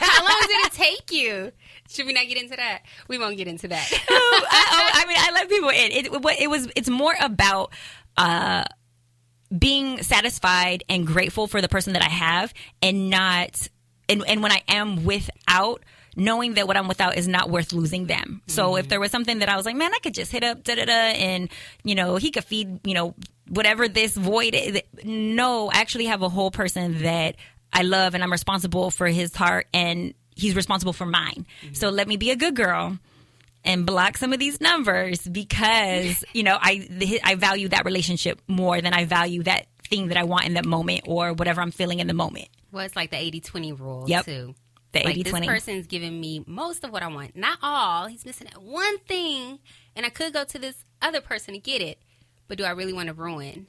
[0.00, 1.52] How long did it take you?
[1.88, 2.82] Should we not get into that?
[3.08, 3.88] We won't get into that.
[3.92, 5.92] I, oh, I mean, I let people in.
[5.92, 6.68] It, it was.
[6.76, 7.72] It's more about
[8.16, 8.64] uh,
[9.56, 13.68] being satisfied and grateful for the person that I have, and not.
[14.08, 15.84] And, and when I am without,
[16.16, 18.42] knowing that what I'm without is not worth losing them.
[18.48, 20.64] So if there was something that I was like, man, I could just hit up
[20.64, 21.48] da da da, and
[21.84, 23.14] you know, he could feed, you know,
[23.50, 24.54] whatever this void.
[24.54, 24.80] Is.
[25.04, 27.36] No, I actually have a whole person that
[27.72, 31.44] I love, and I'm responsible for his heart, and he's responsible for mine.
[31.62, 31.74] Mm-hmm.
[31.74, 32.98] So let me be a good girl
[33.62, 38.80] and block some of these numbers because you know I I value that relationship more
[38.80, 41.98] than I value that thing that I want in that moment or whatever I'm feeling
[42.00, 42.48] in the moment.
[42.72, 44.24] well, it's like the 80 20 rule, Yep.
[44.24, 44.54] too.
[44.92, 48.06] The like 80 this person's giving me most of what I want, not all.
[48.06, 49.58] He's missing that one thing,
[49.94, 51.98] and I could go to this other person to get it.
[52.50, 53.66] But do I really want to ruin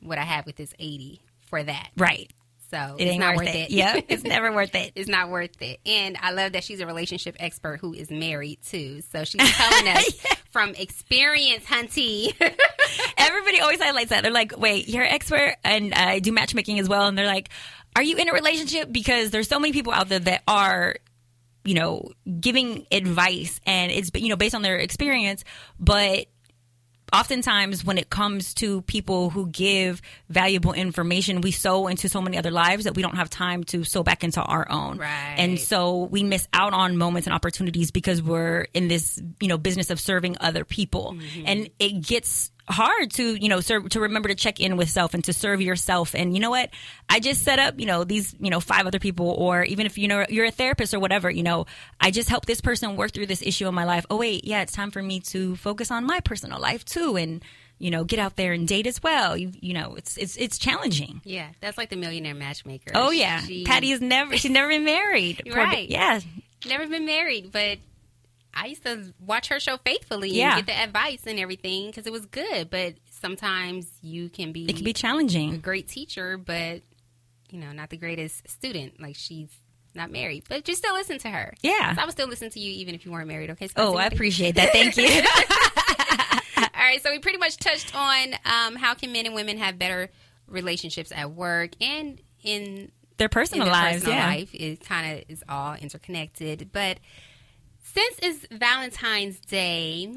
[0.00, 1.90] what I have with this eighty for that?
[1.98, 2.30] Right.
[2.70, 3.58] So It it's ain't not worth worth it.
[3.58, 3.70] it.
[3.72, 4.04] Yep.
[4.08, 4.92] It's never worth it.
[4.94, 5.80] it's not worth it.
[5.84, 9.00] And I love that she's a relationship expert who is married too.
[9.10, 12.32] So she's telling us from experience, hunty.
[13.18, 14.22] Everybody always highlights that.
[14.22, 17.08] They're like, wait, you're an expert and I do matchmaking as well.
[17.08, 17.48] And they're like,
[17.96, 18.92] are you in a relationship?
[18.92, 20.94] Because there's so many people out there that are,
[21.64, 25.42] you know, giving advice and it's, you know, based on their experience.
[25.80, 26.26] But
[27.12, 32.36] oftentimes when it comes to people who give valuable information, we sow into so many
[32.36, 34.98] other lives that we don't have time to sow back into our own.
[34.98, 35.34] Right.
[35.36, 39.58] And so we miss out on moments and opportunities because we're in this, you know,
[39.58, 41.14] business of serving other people.
[41.16, 41.42] Mm-hmm.
[41.46, 45.14] And it gets hard to, you know, serve, to remember to check in with self
[45.14, 46.14] and to serve yourself.
[46.14, 46.70] And you know what?
[47.08, 49.98] I just set up, you know, these, you know, five other people, or even if
[49.98, 51.66] you know you're a therapist or whatever, you know,
[52.00, 54.06] I just help this person work through this issue in my life.
[54.10, 57.42] Oh wait, yeah, it's time for me to focus on my personal life too, and
[57.78, 59.36] you know, get out there and date as well.
[59.38, 61.22] You, you know, it's it's it's challenging.
[61.24, 62.92] yeah, that's like the millionaire matchmaker.
[62.94, 65.42] Oh yeah, She- Patti is never she's never been married.
[65.50, 65.88] Right.
[65.88, 66.20] yeah,
[66.66, 67.78] never been married, but
[68.54, 70.56] I used to watch her show faithfully Yeah.
[70.56, 72.70] and get the advice and everything because it was good.
[72.70, 75.54] But sometimes you can be it can be challenging.
[75.54, 76.82] a great teacher, but
[77.50, 79.00] you know, not the greatest student.
[79.00, 79.48] Like she's
[79.94, 81.52] not married, but you still listen to her.
[81.62, 81.94] Yeah.
[81.94, 83.50] So I would still listen to you even if you weren't married.
[83.50, 83.66] Okay.
[83.68, 84.72] So Oh, I appreciate that.
[84.72, 85.04] Thank you.
[86.74, 89.78] All right, so we pretty much touched on um, how can men and women have
[89.78, 90.10] better
[90.46, 94.26] relationships at work and in Their in personal their lives, personal yeah.
[94.26, 94.50] life.
[94.54, 96.70] It kind of is all interconnected.
[96.72, 96.98] But
[97.94, 100.12] since it's Valentine's Day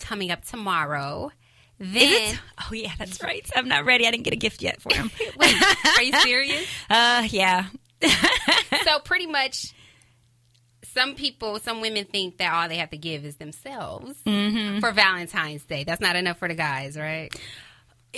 [0.00, 1.30] coming up tomorrow,
[1.78, 3.48] then Oh yeah, that's right.
[3.54, 4.06] I'm not ready.
[4.06, 5.10] I didn't get a gift yet for him.
[5.38, 5.54] wait,
[5.96, 6.66] are you serious?
[6.90, 7.66] uh, yeah.
[8.84, 9.72] so pretty much.
[10.92, 14.80] Some people, some women think that all they have to give is themselves Mm-hmm.
[14.80, 15.84] for Valentine's Day.
[15.84, 17.30] That's not enough for the guys, right?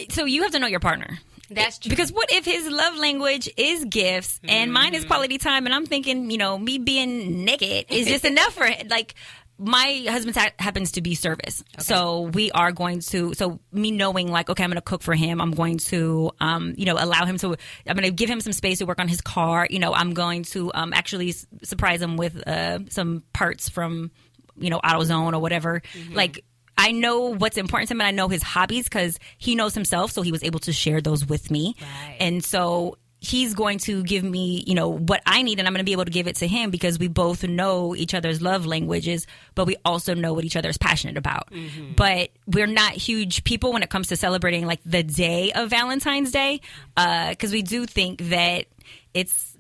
[0.09, 1.19] So you have to know your partner.
[1.55, 1.91] That's true.
[1.91, 4.95] Because what if his love language is gifts and mine Mm-hmm.
[4.97, 8.65] is quality time, and I'm thinking, you know, me being naked is just enough for
[8.65, 8.89] it.
[8.91, 9.15] Like
[9.59, 13.33] my husband ha- happens to be service, so we are going to.
[13.35, 15.41] So me knowing, like, okay, I'm going to cook for him.
[15.41, 17.55] I'm going to, um, you know, allow him to.
[17.87, 19.67] I'm going to give him some space to work on his car.
[19.71, 24.11] You know, I'm going to um, actually s- surprise him with uh, some parts from,
[24.57, 25.83] you know, AutoZone or whatever.
[26.13, 26.45] Like.
[26.83, 30.11] I know what's important to him and I know his hobbies because he knows himself,
[30.11, 31.77] so he was able to share those with me.
[31.81, 32.17] Right.
[32.19, 35.79] And so he's going to give me, you know, what I need and I'm going
[35.79, 38.67] to be able to give it to him because we both know each other's love
[38.67, 41.53] languages, but we also know what each other is passionate about.
[41.53, 41.93] Mm-hmm.
[41.95, 46.33] But we're not huge people when it comes to celebrating like the day of Valentine's
[46.33, 46.63] Day
[46.97, 48.67] uh, because we do think that
[49.15, 49.52] it's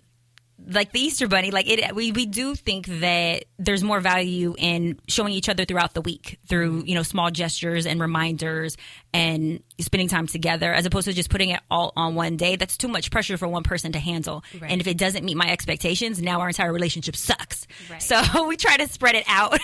[0.67, 4.99] like the Easter Bunny, like it, we we do think that there's more value in
[5.09, 8.77] showing each other throughout the week through you know small gestures and reminders
[9.15, 12.57] and spending time together, as opposed to just putting it all on one day.
[12.57, 14.71] That's too much pressure for one person to handle, Right.
[14.71, 17.67] and if it doesn't meet my expectations, now our entire relationship sucks.
[17.91, 18.03] Right.
[18.03, 19.59] So we try to spread it out,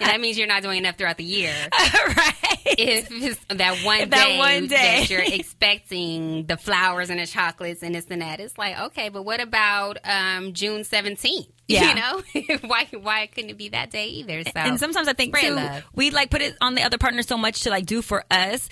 [0.00, 1.52] that means you're not doing enough throughout the year.
[1.72, 2.34] right?
[2.78, 4.76] if it's that one If that day one day.
[5.00, 9.08] that you're expecting the flowers and the chocolates and this and that, it's like okay,
[9.08, 11.48] but what about um, June seventeenth?
[11.68, 11.88] Yeah.
[11.88, 14.44] You know, why why couldn't it be that day either?
[14.44, 15.84] So and sometimes I think too, love.
[15.94, 18.68] we like put it on the other partner so much to like do for us.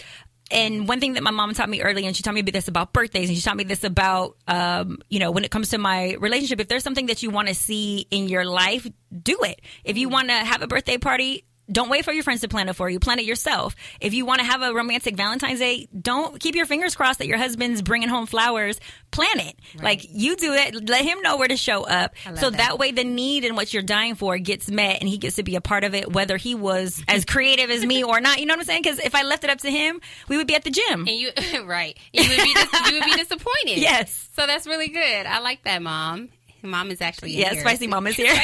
[0.50, 2.92] And one thing that my mom taught me early, and she taught me this about
[2.92, 6.16] birthdays, and she taught me this about, um, you know, when it comes to my
[6.20, 8.86] relationship, if there's something that you want to see in your life,
[9.22, 9.62] do it.
[9.84, 12.68] If you want to have a birthday party, don't wait for your friends to plan
[12.68, 12.98] it for you.
[13.00, 13.74] Plan it yourself.
[14.00, 17.26] If you want to have a romantic Valentine's Day, don't keep your fingers crossed that
[17.26, 18.78] your husband's bringing home flowers.
[19.10, 19.56] Plan it.
[19.80, 20.88] Like you do it.
[20.88, 22.14] Let him know where to show up.
[22.36, 22.58] So that.
[22.58, 25.42] that way the need and what you're dying for gets met and he gets to
[25.42, 28.40] be a part of it, whether he was as creative as me or not.
[28.40, 28.82] You know what I'm saying?
[28.82, 31.00] Because if I left it up to him, we would be at the gym.
[31.06, 31.30] and you
[31.64, 33.78] right, you would be dis- you would be disappointed.
[33.78, 34.28] Yes.
[34.36, 35.26] so that's really good.
[35.26, 36.28] I like that, mom.
[36.62, 37.60] Mom is actually Yeah, here.
[37.60, 38.34] Spicy Mom is here.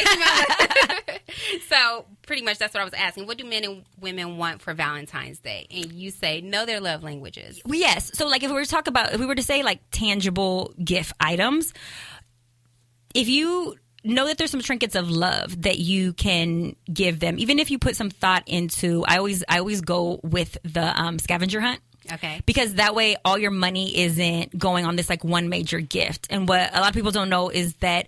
[1.68, 3.26] So pretty much that's what I was asking.
[3.26, 5.66] What do men and women want for Valentine's Day?
[5.68, 7.60] And you say know their love languages.
[7.66, 8.16] Well, yes.
[8.16, 10.72] So, like, if we were to talk about, if we were to say like tangible
[10.84, 11.74] gift items,
[13.16, 17.58] if you know that there's some trinkets of love that you can give them, even
[17.58, 21.60] if you put some thought into, I always, I always go with the um, scavenger
[21.60, 21.80] hunt.
[22.12, 22.40] Okay.
[22.46, 26.28] because that way all your money isn't going on this like one major gift.
[26.30, 28.06] And what a lot of people don't know is that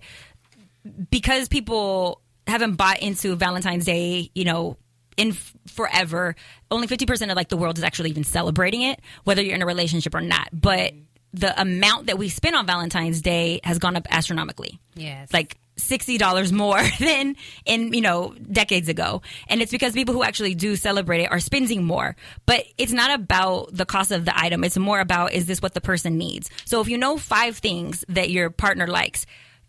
[1.09, 4.77] because people haven't bought into Valentine's Day, you know,
[5.17, 6.35] in f- forever,
[6.71, 9.65] only 50% of like the world is actually even celebrating it, whether you're in a
[9.65, 10.49] relationship or not.
[10.51, 10.93] But
[11.33, 15.31] the amount that we spend on Valentine's Day has gone up astronomically Yes.
[15.33, 17.35] like sixty dollars more than
[17.65, 21.39] in you know decades ago, and it's because people who actually do celebrate it are
[21.39, 22.15] spending more.
[22.45, 25.73] But it's not about the cost of the item; it's more about is this what
[25.73, 26.51] the person needs.
[26.65, 29.25] So if you know five things that your partner likes.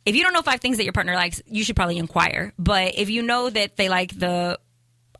[0.07, 2.52] If you don't know five things that your partner likes, you should probably inquire.
[2.59, 4.59] But if you know that they like the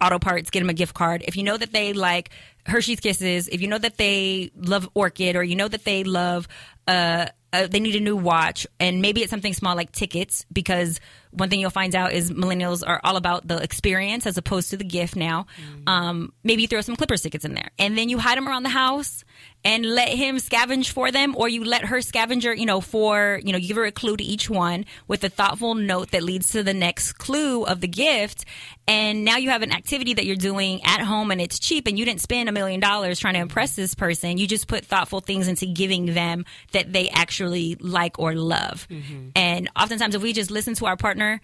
[0.01, 1.24] auto parts, get them a gift card.
[1.26, 2.30] If you know that they like
[2.66, 6.49] Hershey's Kisses, if you know that they love Orchid, or you know that they love,
[6.87, 11.01] uh, uh, they need a new watch, and maybe it's something small like tickets, because
[11.35, 14.76] one thing you'll find out is millennials are all about the experience as opposed to
[14.76, 15.47] the gift now.
[15.87, 18.62] Um, maybe you throw some Clippers tickets in there, and then you hide them around
[18.62, 19.24] the house
[19.66, 23.51] and let him scavenge for them, or you let her scavenger, you know, for, you
[23.53, 26.53] know, you give her a clue to each one with a thoughtful note that leads
[26.53, 28.45] to the next clue of the gift.
[28.87, 31.99] And now you have an activity that you're doing at home and it's cheap and
[31.99, 34.37] you didn't spend a million dollars trying to impress this person.
[34.37, 38.87] You just put thoughtful things into giving them that they actually like or love.
[39.35, 41.41] And oftentimes, if we just listen to our partner, partner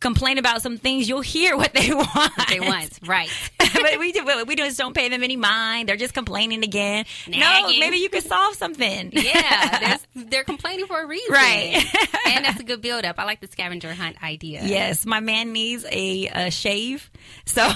[0.00, 2.32] complain about some things, you'll hear what they want.
[2.48, 3.30] They want right.
[3.58, 5.88] but we do, we is don't pay them any mind.
[5.88, 7.04] They're just complaining again.
[7.26, 9.12] No, maybe you could solve something.
[9.28, 11.84] Yeah, they're complaining for a reason, Right.
[12.28, 13.16] and that's a good build up.
[13.18, 14.62] I like the scavenger hunt idea.
[14.64, 17.10] Yes, my man needs a, a shave,
[17.44, 17.68] so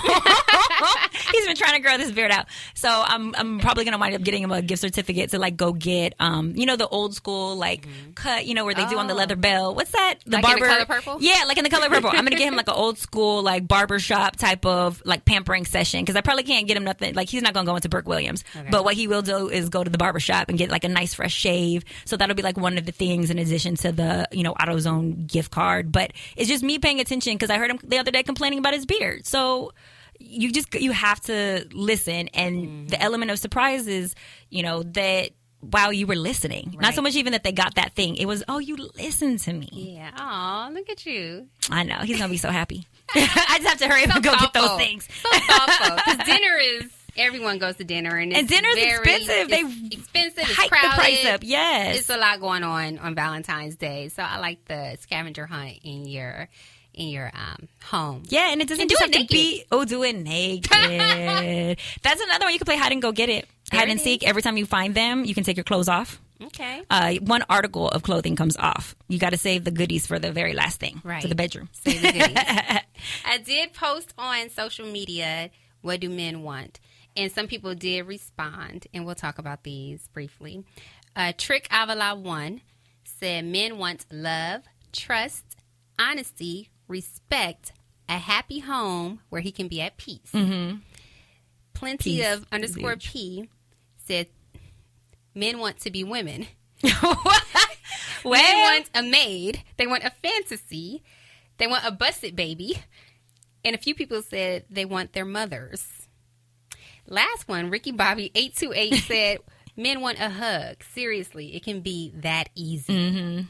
[1.32, 2.46] he's been trying to grow this beard out.
[2.74, 5.72] So I'm I'm probably gonna wind up getting him a gift certificate to like go
[5.72, 9.06] get um you know the old school like cut you know where they do on
[9.06, 9.16] the Oh.
[9.16, 9.74] leather bell.
[9.74, 10.14] What's that?
[10.24, 11.16] The Like in the color purple?
[11.20, 12.11] Yeah, like in the color purple.
[12.18, 15.64] I'm gonna get him like an old school like barber shop type of like pampering
[15.64, 18.08] session because I probably can't get him nothing like he's not gonna go into Burke
[18.08, 18.68] Williams, Okay.
[18.70, 20.88] but what he will do is go to the barber shop and get like a
[20.88, 21.84] nice fresh shave.
[22.04, 25.26] So that'll be like one of the things in addition to the you know AutoZone
[25.26, 25.92] gift card.
[25.92, 28.74] But it's just me paying attention because I heard him the other day complaining about
[28.74, 29.26] his beard.
[29.26, 29.72] So
[30.18, 32.86] you just you have to listen and mm-hmm.
[32.88, 34.14] the element of surprise is
[34.50, 35.30] you know that
[35.62, 38.42] wow you were listening not so much even that they got that thing it was
[38.48, 40.10] oh you listened to me Yeah.
[40.18, 41.46] Oh, look at you.
[41.70, 42.86] I know he's gonna be so happy.
[43.14, 45.06] I just have to hurry up and go get those things.
[45.22, 45.96] So thoughtful.
[45.96, 46.84] Because dinner is
[47.16, 49.48] everyone goes to dinner, and, it's And dinner's very- expensive.
[49.50, 50.38] They expensive.
[50.44, 51.40] It's Hike the price up.
[51.44, 51.98] Yes.
[52.00, 54.08] It's a lot going on on Valentine's Day.
[54.08, 56.48] So I like the scavenger hunt in your
[56.94, 58.22] in your um, home.
[58.28, 60.70] yeah, and it doesn't And just do have it to be oh do it naked.
[62.02, 63.46] That's another one you can play hide and go get it.
[63.72, 64.26] Hide and seek.
[64.26, 66.20] Every time you find them, you can take your clothes off.
[66.42, 66.82] Okay.
[66.90, 68.96] Uh, one article of clothing comes off.
[69.08, 71.22] You got to save the goodies for the very last thing, Right.
[71.22, 71.68] for the bedroom.
[71.84, 71.92] The.
[73.24, 75.50] I did post on social media,
[75.82, 76.80] what do men want?
[77.16, 80.64] And some people did respond, and we'll talk about these briefly.
[81.14, 82.62] Uh, Trick Avila one
[83.04, 84.62] said men want love,
[84.92, 85.44] trust,
[85.98, 87.72] honesty, respect,
[88.08, 90.30] a happy home where he can be at peace.
[90.32, 90.78] Mm-hmm.
[91.74, 92.96] Plenty Peace of underscore.
[92.96, 93.48] P
[94.06, 94.28] said
[95.34, 96.46] men want to be women.
[98.24, 99.62] They want a maid.
[99.76, 101.02] They want a fantasy.
[101.58, 102.82] They want a busted baby.
[103.64, 105.86] And a few people said they want their mothers.
[107.06, 109.38] Last one, Ricky Bobby 828 said,
[109.76, 110.82] Men want a hug.
[110.92, 112.92] Seriously, it can be that easy.
[112.92, 113.40] Mm-hmm.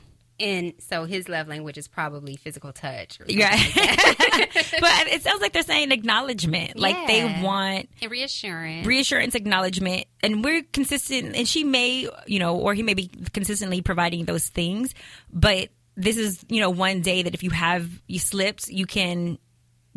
[0.41, 3.21] And so his love language is probably physical touch.
[3.21, 6.79] Or something like but it sounds like they're saying acknowledgement.
[6.79, 8.87] Like they want and reassurance.
[8.87, 11.35] reassurance, acknowledgement, and we're consistent.
[11.35, 14.95] And she may, you know, or he may be consistently providing those things.
[15.33, 19.39] But this is, you know, one day that if you have you slipped, you can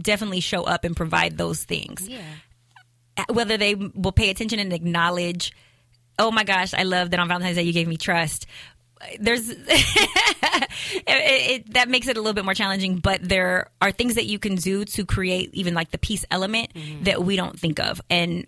[0.01, 2.07] definitely show up and provide those things.
[2.07, 2.21] yeah.
[3.29, 5.53] Whether they will pay attention and acknowledge,
[6.19, 8.45] oh my gosh, I love that on Valentine's Day you gave me trust.
[9.19, 9.57] There's it,
[11.07, 14.37] it, that makes it a little bit more challenging, but there are things that you
[14.37, 17.03] can do to create even like the peace element mm-hmm.
[17.03, 18.47] that we don't think of, and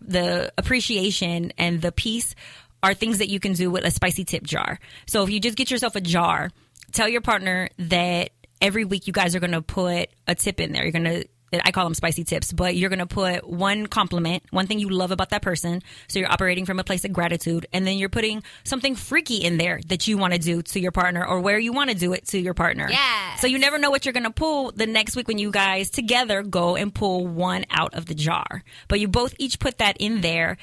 [0.00, 2.34] the appreciation and the peace
[2.82, 4.78] are things that you can do with a spicy tip jar.
[5.06, 6.50] So if you just get yourself a jar,
[6.92, 8.30] tell your partner that
[8.60, 10.82] every week you guys are going to put a tip in there.
[10.82, 11.24] You're going to
[11.64, 14.88] I call them spicy tips, but you're going to put one compliment, one thing you
[14.88, 15.82] love about that person.
[16.08, 17.66] So you're operating from a place of gratitude.
[17.72, 20.92] And then you're putting something freaky in there that you want to do to your
[20.92, 22.88] partner or where you want to do it to your partner.
[22.90, 23.36] Yeah.
[23.36, 25.90] So you never know what you're going to pull the next week when you guys
[25.90, 28.62] together go and pull one out of the jar.
[28.88, 30.56] But you both each put that in there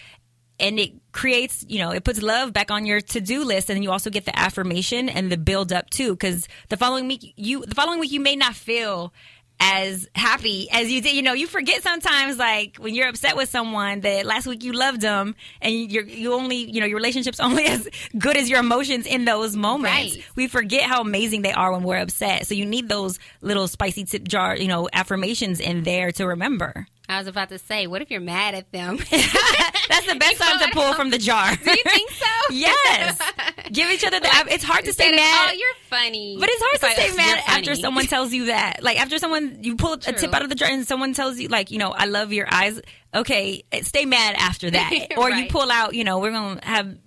[0.61, 3.91] and it creates, you know, it puts love back on your to-do list and you
[3.91, 7.75] also get the affirmation and the build up too cuz the following week you the
[7.75, 9.11] following week you may not feel
[9.61, 11.15] as happy as you did.
[11.15, 14.73] You know, you forget sometimes like when you're upset with someone that last week you
[14.73, 17.87] loved them and you're you only, you know, your relationship's only as
[18.17, 20.15] good as your emotions in those moments.
[20.15, 20.25] Right.
[20.35, 22.47] We forget how amazing they are when we're upset.
[22.47, 26.87] So you need those little spicy tip jar, you know, affirmations in there to remember.
[27.11, 28.97] I was about to say, what if you're mad at them?
[29.11, 31.55] That's the best time to pull from the jar.
[31.63, 32.25] Do you think so?
[32.51, 33.19] yes.
[33.71, 34.29] Give each other the.
[34.49, 35.49] It's hard to stay of, mad.
[35.49, 36.37] Oh, you're funny.
[36.39, 38.81] But it's hard It's to "Oh, stay mad after someone tells you that.
[38.81, 41.49] Like after someone you pull a tip out of the jar and someone tells you
[41.49, 42.81] like, you know, I love your eyes.
[43.13, 44.91] Okay, stay mad after that.
[45.17, 46.97] or you pull out, you know, we're going to have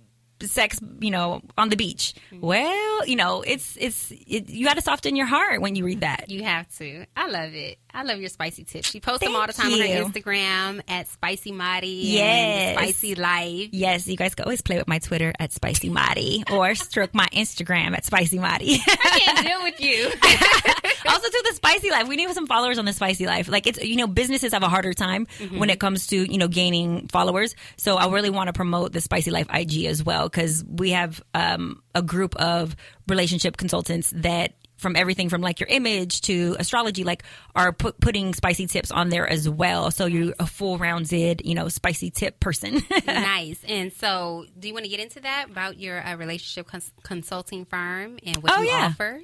[0.43, 2.13] sex, you know, on the beach.
[2.31, 2.45] Mm-hmm.
[2.45, 6.01] Well, you know, it's it's it, you got to soften your heart when you read
[6.01, 6.29] that.
[6.29, 7.05] You have to.
[7.15, 7.79] I love it.
[7.95, 8.89] I love your spicy tips.
[8.89, 10.19] She posts them all the Thank time on her.
[10.19, 11.87] Instagram at Spicy Madi.
[11.87, 12.77] Yes.
[12.77, 13.69] Spicy Life.
[13.71, 17.27] Yes, you guys can always play with my Twitter at Spicy Madi or stroke my
[17.27, 18.79] Instagram at Spicy Madi.
[18.87, 20.11] I can't deal with you.
[21.07, 23.81] also to the spicy life we need some followers on the spicy life like it's
[23.83, 25.27] you know businesses have a harder time
[25.57, 29.01] when it comes to you know gaining followers so i really want to promote the
[29.01, 32.75] spicy life ig as well because we have um, a group of
[33.07, 37.23] relationship consultants that from everything from like your image to astrology like
[37.55, 41.55] are put, putting spicy tips on there as well so you're a full rounded you
[41.55, 43.59] know spicy tip person nice.
[43.67, 47.65] And so, do you want to get into that about your uh, relationship cons- consulting
[47.65, 48.87] firm and what Oh, you yeah.
[48.91, 49.21] offer?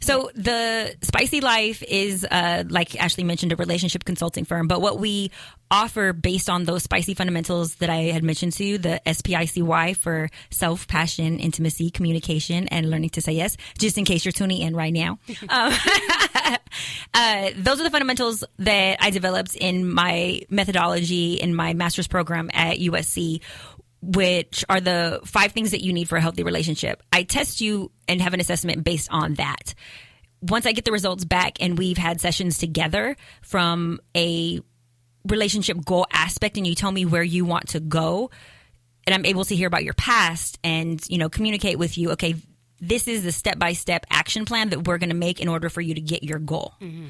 [0.00, 4.68] So the Spicy Life is, uh, like Ashley mentioned, a relationship consulting firm.
[4.68, 5.30] But what we
[5.70, 10.28] offer based on those spicy fundamentals that I had mentioned to you, the SPICY for
[10.50, 14.74] self, passion, intimacy, communication, and learning to say yes, just in case you're tuning in
[14.74, 15.18] right now.
[15.48, 15.72] um,
[17.14, 22.50] uh, those are the fundamentals that I developed in my methodology in my master's program
[22.52, 23.40] at USC
[24.02, 27.02] which are the five things that you need for a healthy relationship.
[27.12, 29.74] I test you and have an assessment based on that.
[30.40, 34.60] Once I get the results back and we've had sessions together from a
[35.28, 38.30] relationship goal aspect and you tell me where you want to go
[39.06, 42.36] and I'm able to hear about your past and, you know, communicate with you, okay,
[42.80, 45.94] this is the step-by-step action plan that we're going to make in order for you
[45.94, 46.72] to get your goal.
[46.80, 47.06] Mm-hmm.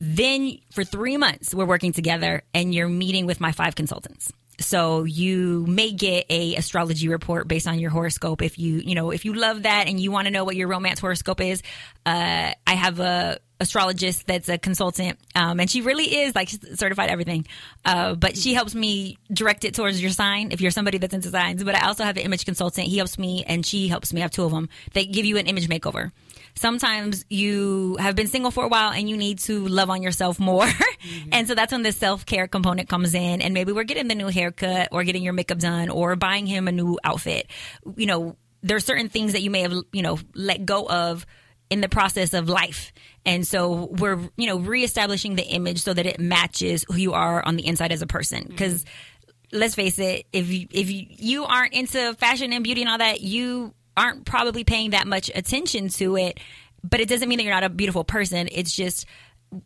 [0.00, 4.32] Then for 3 months we're working together and you're meeting with my five consultants.
[4.62, 9.10] So you may get a astrology report based on your horoscope if you you know
[9.10, 11.62] if you love that and you want to know what your romance horoscope is.
[12.04, 17.10] Uh, I have a astrologist that's a consultant um, and she really is like certified
[17.10, 17.46] everything.
[17.84, 21.28] Uh, but she helps me direct it towards your sign if you're somebody that's into
[21.28, 21.62] signs.
[21.62, 22.88] But i also have an image consultant.
[22.88, 24.20] He helps me and she helps me.
[24.20, 26.10] I have two of them they give you an image makeover
[26.54, 30.38] sometimes you have been single for a while and you need to love on yourself
[30.38, 30.66] more.
[31.02, 31.30] Mm-hmm.
[31.32, 33.42] and so that's when the self care component comes in.
[33.42, 36.68] And maybe we're getting the new haircut or getting your makeup done or buying him
[36.68, 37.48] a new outfit.
[37.96, 41.26] You know, there are certain things that you may have, you know, let go of
[41.70, 42.92] in the process of life.
[43.26, 47.44] And so we're, you know, reestablishing the image so that it matches who you are
[47.44, 48.42] on the inside as a person.
[48.42, 48.50] Mm-hmm.
[48.50, 48.84] Because
[49.52, 52.98] let's face it, if you, if you, you aren't into fashion and beauty and all
[52.98, 56.40] that, you aren't probably paying that much attention to it.
[56.82, 58.48] But it doesn't mean that you're not a beautiful person.
[58.50, 59.06] It's just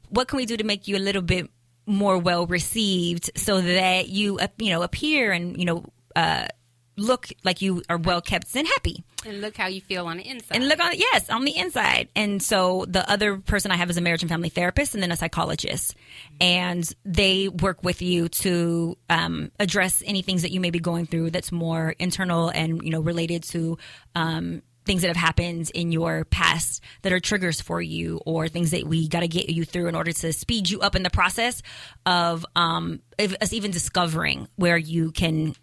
[0.09, 1.49] what can we do to make you a little bit
[1.87, 6.49] more well received so that you, you know, appear and you know, uh,
[6.97, 9.05] look like you are well kept and happy.
[9.27, 10.57] And look how you feel on the inside.
[10.57, 12.09] And look on yes, on the inside.
[12.15, 15.11] And so the other person I have is a marriage and family therapist and then
[15.11, 15.97] a psychologist.
[16.41, 21.07] And they work with you to um, address any things that you may be going
[21.07, 23.79] through that's more internal and, you know, related to
[24.15, 28.71] um, things that have happened in your past that are triggers for you or things
[28.71, 31.11] that we got to get you through in order to speed you up in the
[31.11, 31.61] process
[32.07, 35.55] of um, of us even discovering where you can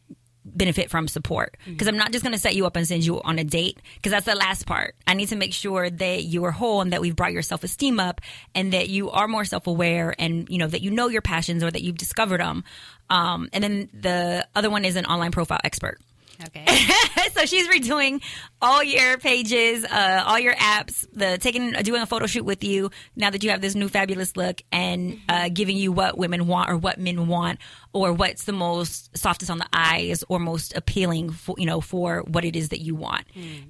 [0.46, 3.22] benefit from support because I'm not just going to set you up and send you
[3.22, 4.96] on a date because that's the last part.
[5.08, 7.64] I need to make sure that you are whole and that we've brought your self
[7.64, 8.22] esteem up
[8.54, 11.64] and that you are more self aware and you know that you know your passions
[11.64, 12.64] or that you've discovered them.
[13.10, 16.00] Um, and then the other one is an online profile expert.
[16.48, 16.66] Okay.
[17.34, 18.22] so she's redoing
[18.62, 22.90] all your pages, uh, all your apps, the taking, doing a photo shoot with you
[23.16, 26.70] now that you have this new fabulous look, and uh, giving you what women want
[26.70, 27.60] or what men want,
[27.94, 32.24] or what's the most softest on the eyes or most appealing, for, you know, for
[32.28, 33.26] what it is that you want.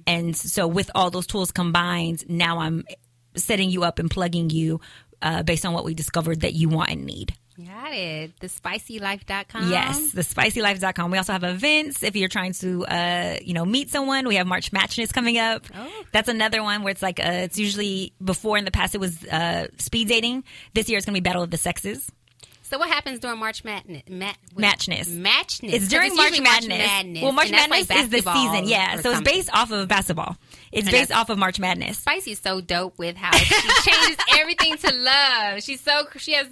[0.06, 2.84] And so with all those tools combined, now I'm
[3.36, 4.80] setting you up and plugging you
[5.22, 7.34] uh, based on what we discovered that you want and need.
[7.56, 8.38] Got it.
[8.40, 9.70] The spicylife.com.
[9.70, 11.10] Yes, the spicylife.com.
[11.10, 14.26] We also have events if you're trying to, uh, you know, meet someone.
[14.26, 15.64] We have March Matchness coming up.
[15.74, 15.90] Oh.
[16.12, 19.24] That's another one where it's like, uh, it's usually before in the past it was
[19.26, 20.44] uh, speed dating.
[20.74, 22.10] This year it's going to be Battle of the Sexes.
[22.62, 24.02] So what happens during March Madness?
[24.08, 25.08] Mat- Matchness.
[25.08, 25.74] Matchness.
[25.74, 27.22] It's during 'Cause March usually Madness.
[27.22, 28.66] Well, March Madness like is the season.
[28.66, 28.96] Yeah.
[29.00, 30.36] So it's based off of basketball.
[30.72, 31.98] It's And based off of March Madness.
[31.98, 33.54] Spicy is so dope with how she
[33.90, 35.62] changes everything to love.
[35.62, 36.48] She's so she has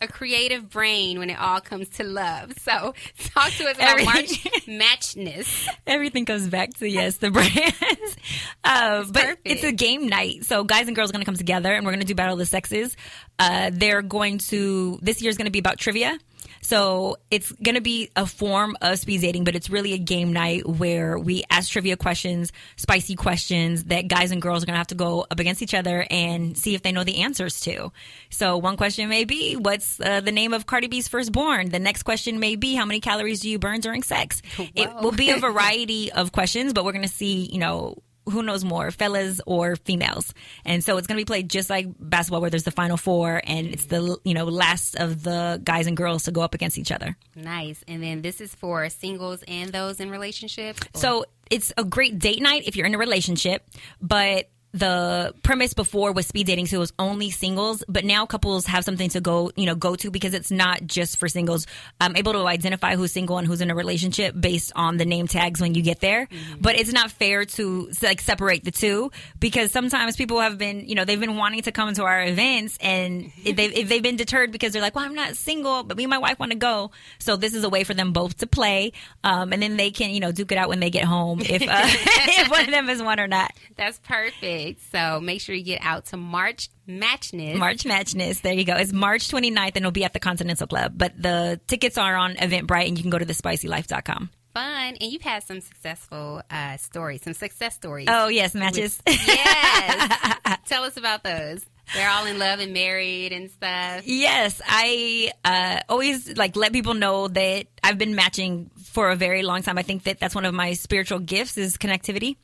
[0.00, 2.52] a creative brain when it all comes to love.
[2.58, 5.68] So talk to us about March Matchness.
[5.86, 8.16] Everything comes back to yes, the brands.
[8.64, 9.40] Uh, but perfect.
[9.44, 11.92] it's a game night, so guys and girls are going to come together, and we're
[11.92, 12.96] going to do battle of the sexes.
[13.38, 16.18] Uh, they're going to this year's going to be about trivia.
[16.60, 20.32] So it's going to be a form of speed dating, but it's really a game
[20.32, 24.78] night where we ask trivia questions, spicy questions that guys and girls are going to
[24.78, 27.90] have to go up against each other and see if they know the answers to.
[28.30, 31.70] So one question may be, what's uh, the name of Cardi B's firstborn?
[31.70, 34.42] The next question may be, how many calories do you burn during sex?
[34.74, 37.96] It will be a variety of questions, but we're going to see, you know,
[38.30, 40.32] who knows more, fellas or females.
[40.64, 43.40] And so it's going to be played just like basketball, where there's the final four,
[43.44, 46.78] and it's the you know last of the guys and girls to go up against
[46.78, 47.16] each other.
[47.34, 47.82] Nice.
[47.88, 50.80] And then this is for singles and those in relationships.
[50.94, 53.66] Or- So it's a great date night if you're in a relationship,
[54.00, 57.82] but the premise before was speed dating, so it was only singles.
[57.88, 61.18] But now couples have something to go, you know, go to because it's not just
[61.18, 61.66] for singles.
[62.00, 65.26] I'm able to identify who's single and who's in a relationship based on the name
[65.26, 66.28] tags when you get there.
[66.60, 69.10] But it's not fair to like separate the two
[69.40, 72.76] because sometimes people have been, you know, they've been wanting to come to our events
[72.80, 75.96] and if they've, if they've been deterred because they're like, well, I'm not single, but
[75.96, 76.90] me and my wife want to go.
[77.18, 78.92] So this is a way for them both to play,
[79.24, 81.62] um, and then they can, you know, duke it out when they get home if
[81.62, 83.52] uh, if one of them is one or not.
[83.76, 84.57] That's perfect.
[84.90, 87.58] So make sure you get out to March Matchness.
[87.58, 88.40] March Matchness.
[88.40, 88.74] There you go.
[88.74, 90.94] It's March 29th and it'll be at the Continental Club.
[90.96, 94.30] But the tickets are on Eventbrite and you can go to thespicylife.com.
[94.54, 94.96] Fun.
[95.00, 98.08] And you've had some successful uh, stories, some success stories.
[98.10, 99.00] Oh, yes, matches.
[99.06, 100.38] Yes.
[100.66, 101.64] Tell us about those.
[101.94, 104.02] They're all in love and married and stuff.
[104.04, 109.42] Yes, I uh, always like let people know that I've been matching for a very
[109.42, 109.78] long time.
[109.78, 112.36] I think that that's one of my spiritual gifts is connectivity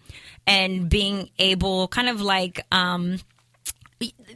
[0.46, 2.64] and being able, kind of like.
[2.72, 3.18] Um,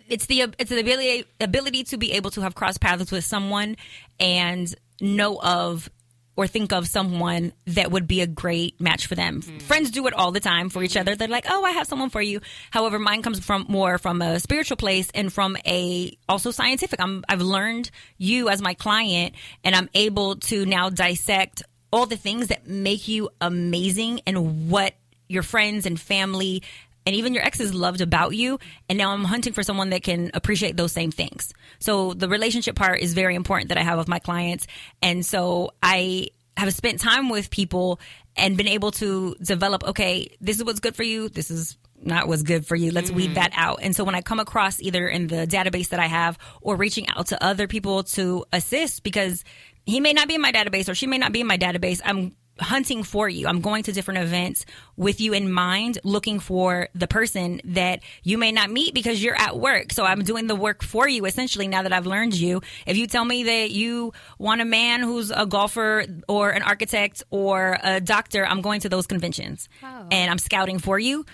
[0.09, 3.77] it's the it's the ability ability to be able to have cross paths with someone
[4.19, 5.91] and know of
[6.39, 9.43] or think of someone that would be a great match for them.
[9.43, 11.17] Friends do it all the time for each other.
[11.17, 12.41] They're like, "Oh, I have someone for you."
[12.71, 17.01] However, mine comes from more from a spiritual place and from a also scientific.
[17.01, 19.35] I'm I've learned you as my client
[19.65, 24.95] and I'm able to now dissect all the things that make you amazing and what
[25.29, 26.63] your friends and family
[27.07, 28.59] and even your exes loved about you.
[28.89, 31.55] And now I'm hunting for someone that can appreciate those same things.
[31.79, 34.67] So the relationship part is very important that I have with my clients.
[35.01, 37.99] And so I have spent time with people
[38.37, 41.29] and been able to develop, okay, this is what's good for you.
[41.29, 42.93] This is not what's good for you.
[42.93, 43.35] Let's weed mm-hmm.
[43.35, 43.79] that out.
[43.83, 47.09] And so when I come across either in the database that I have or reaching
[47.09, 49.45] out to other people to assist because
[49.87, 52.01] he may not be in my database or she may not be in my database,
[52.05, 53.47] I'm hunting for you.
[53.47, 58.39] I'm going to different events with you in mind, looking for the person that you
[58.39, 59.93] may not meet because you're at work.
[59.93, 62.61] So I'm doing the work for you essentially now that I've learned you.
[62.87, 67.23] If you tell me that you want a man who's a golfer or an architect
[67.31, 70.07] or a doctor, I'm going to those conventions oh.
[70.11, 71.25] and I'm scouting for you.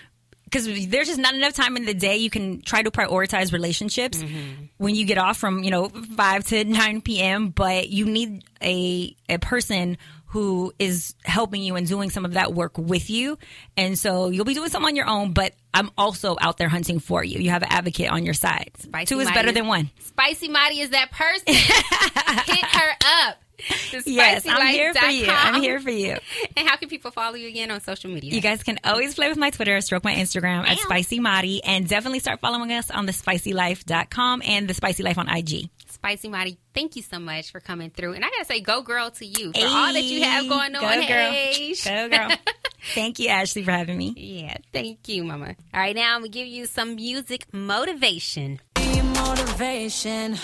[0.43, 2.17] Because there's just not enough time in the day.
[2.17, 4.65] You can try to prioritize relationships mm-hmm.
[4.77, 7.49] when you get off from you know five to nine p.m.
[7.49, 9.97] But you need a a person
[10.35, 13.37] who is helping you and doing some of that work with you.
[13.77, 16.99] And so you'll be doing some on your own, but I'm also out there hunting
[16.99, 17.39] for you.
[17.39, 18.71] You have an advocate on your side.
[18.77, 19.91] Spicy Two is Mighty better than one.
[20.01, 21.45] Spicy Mighty is that person.
[21.47, 22.91] Hit her
[23.29, 23.37] up.
[23.91, 25.27] The Yes, I'm here for you.
[25.29, 26.17] I'm here for you.
[26.57, 28.31] And how can people follow you again on social media?
[28.33, 31.87] You guys can always play with my Twitter, stroke my Instagram at Spicy Madi, and
[31.87, 35.69] definitely start following us on the spicylife.com and the Spicy Life on IG.
[35.87, 38.13] Spicy Mighty, thank you so much for coming through.
[38.13, 40.75] And I gotta say, go girl to you for all that you have Hey, going
[40.75, 40.81] on.
[40.81, 41.31] Go, girl.
[41.31, 41.73] Hey.
[41.83, 42.29] Go, girl.
[42.93, 44.13] Thank you, Ashley, for having me.
[44.15, 45.55] Yeah, thank you, Mama.
[45.73, 48.59] All right, now I'm gonna give you some music motivation.
[48.77, 50.37] motivation.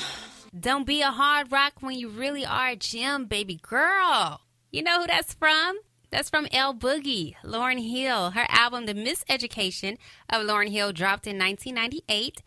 [0.58, 4.42] Don't be a hard rock when you really are a gym, baby girl.
[4.70, 5.80] You know who that's from?
[6.10, 8.32] That's from L Boogie, Lauryn Hill.
[8.32, 9.98] Her album, The Miseducation
[10.30, 12.42] of Lauryn Hill, dropped in 1998.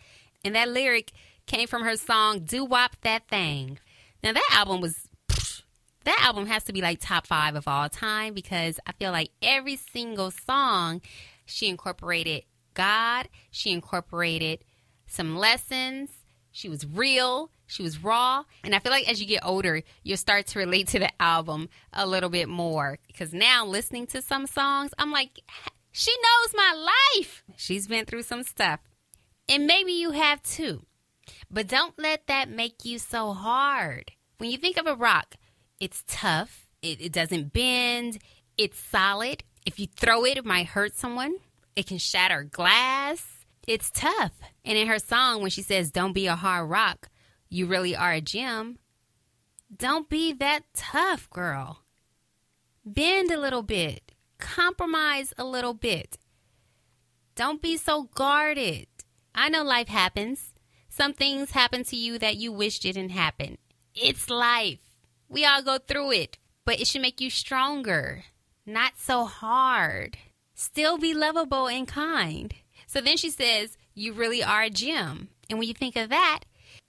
[0.45, 1.13] And that lyric
[1.47, 3.79] came from her song, Doo Wop That Thing.
[4.23, 5.09] Now, that album was,
[6.05, 9.31] that album has to be like top five of all time because I feel like
[9.41, 11.01] every single song
[11.47, 12.43] she incorporated
[12.75, 14.63] God, she incorporated
[15.07, 16.11] some lessons.
[16.53, 17.51] She was real.
[17.75, 18.45] She was raw.
[18.63, 21.69] And I feel like as you get older, you'll start to relate to the album
[21.93, 23.01] a little bit more.
[23.09, 25.41] Because now listening to some songs, I'm like,
[25.91, 27.43] she knows my life.
[27.57, 28.79] She's been through some stuff.
[29.49, 30.87] And maybe you have too.
[31.51, 34.13] But don't let that make you so hard.
[34.39, 35.35] When you think of a rock,
[35.81, 38.19] it's tough, it, it doesn't bend,
[38.57, 39.43] it's solid.
[39.67, 41.39] If you throw it, it might hurt someone,
[41.75, 43.27] it can shatter glass.
[43.67, 44.33] It's tough.
[44.65, 47.09] And in her song, when she says, Don't be a hard rock,
[47.49, 48.79] you really are a gem,
[49.75, 51.81] Don't be that tough, girl.
[52.85, 56.19] Bend a little bit, compromise a little bit.
[57.35, 58.87] Don't be so guarded.
[59.35, 60.55] I know life happens.
[60.89, 63.59] Some things happen to you that you wish didn't happen.
[63.95, 64.79] It's life.
[65.29, 68.25] We all go through it, but it should make you stronger,
[68.65, 70.19] not so hard.
[70.55, 72.55] Still be lovable and kind.
[72.87, 75.29] So then she says, You really are a gem.
[75.51, 76.41] And when you think of that,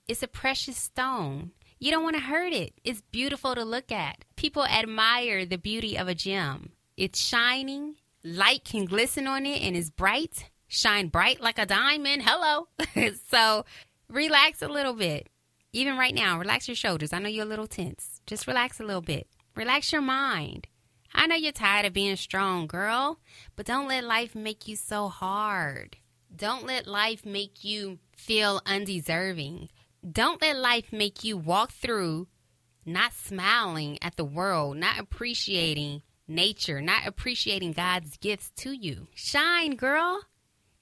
[0.08, 1.52] it's a precious stone.
[1.78, 2.72] You don't want to hurt it.
[2.84, 4.24] It's beautiful to look at.
[4.36, 6.70] People admire the beauty of a gem.
[6.96, 10.50] It's shining, light can glisten on it, and it's bright.
[10.68, 12.22] Shine bright like a diamond.
[12.24, 12.68] Hello.
[13.30, 13.64] so
[14.08, 15.28] relax a little bit.
[15.72, 17.12] Even right now, relax your shoulders.
[17.12, 18.22] I know you're a little tense.
[18.26, 19.28] Just relax a little bit.
[19.54, 20.68] Relax your mind.
[21.14, 23.20] I know you're tired of being strong, girl,
[23.54, 25.96] but don't let life make you so hard.
[26.34, 29.68] Don't let life make you feel undeserving.
[30.10, 32.28] Don't let life make you walk through
[32.84, 39.08] not smiling at the world, not appreciating nature, not appreciating God's gifts to you.
[39.14, 40.22] Shine, girl,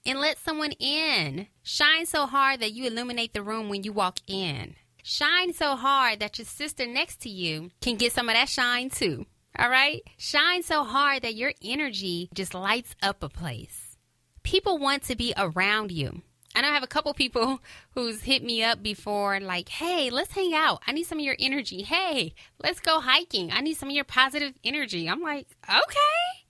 [0.05, 1.47] and let someone in.
[1.63, 4.75] Shine so hard that you illuminate the room when you walk in.
[5.03, 8.91] Shine so hard that your sister next to you can get some of that shine
[8.91, 9.25] too.
[9.59, 10.03] All right?
[10.19, 13.97] Shine so hard that your energy just lights up a place.
[14.43, 16.23] People want to be around you.
[16.55, 17.61] I know I have a couple people
[17.95, 20.83] who's hit me up before, like, hey, let's hang out.
[20.87, 21.83] I need some of your energy.
[21.83, 23.51] Hey, let's go hiking.
[23.53, 25.09] I need some of your positive energy.
[25.09, 26.45] I'm like, okay,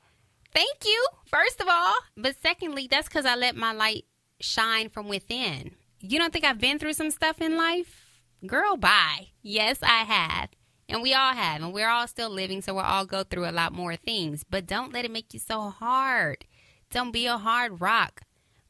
[0.53, 1.95] thank you, first of all.
[2.17, 4.05] But secondly, that's because I let my light
[4.41, 5.73] shine from within.
[6.01, 8.05] You don't think I've been through some stuff in life?
[8.47, 9.29] Girl, bye.
[9.43, 10.51] Yes, I have.
[10.87, 11.63] And we all have.
[11.63, 14.45] And we're all still living, so we'll all go through a lot more things.
[14.45, 16.45] But don't let it make you so hard.
[16.91, 18.21] Don't be a hard rock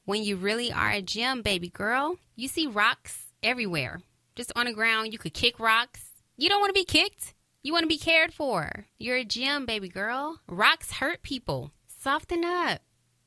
[0.04, 2.16] when you really are a gem, baby girl.
[2.36, 4.00] You see rocks everywhere.
[4.34, 6.00] Just on the ground, you could kick rocks.
[6.36, 7.34] You don't want to be kicked.
[7.62, 8.86] You want to be cared for.
[8.98, 10.40] You're a gem, baby girl.
[10.48, 11.70] Rocks hurt people.
[11.86, 12.80] Soften up.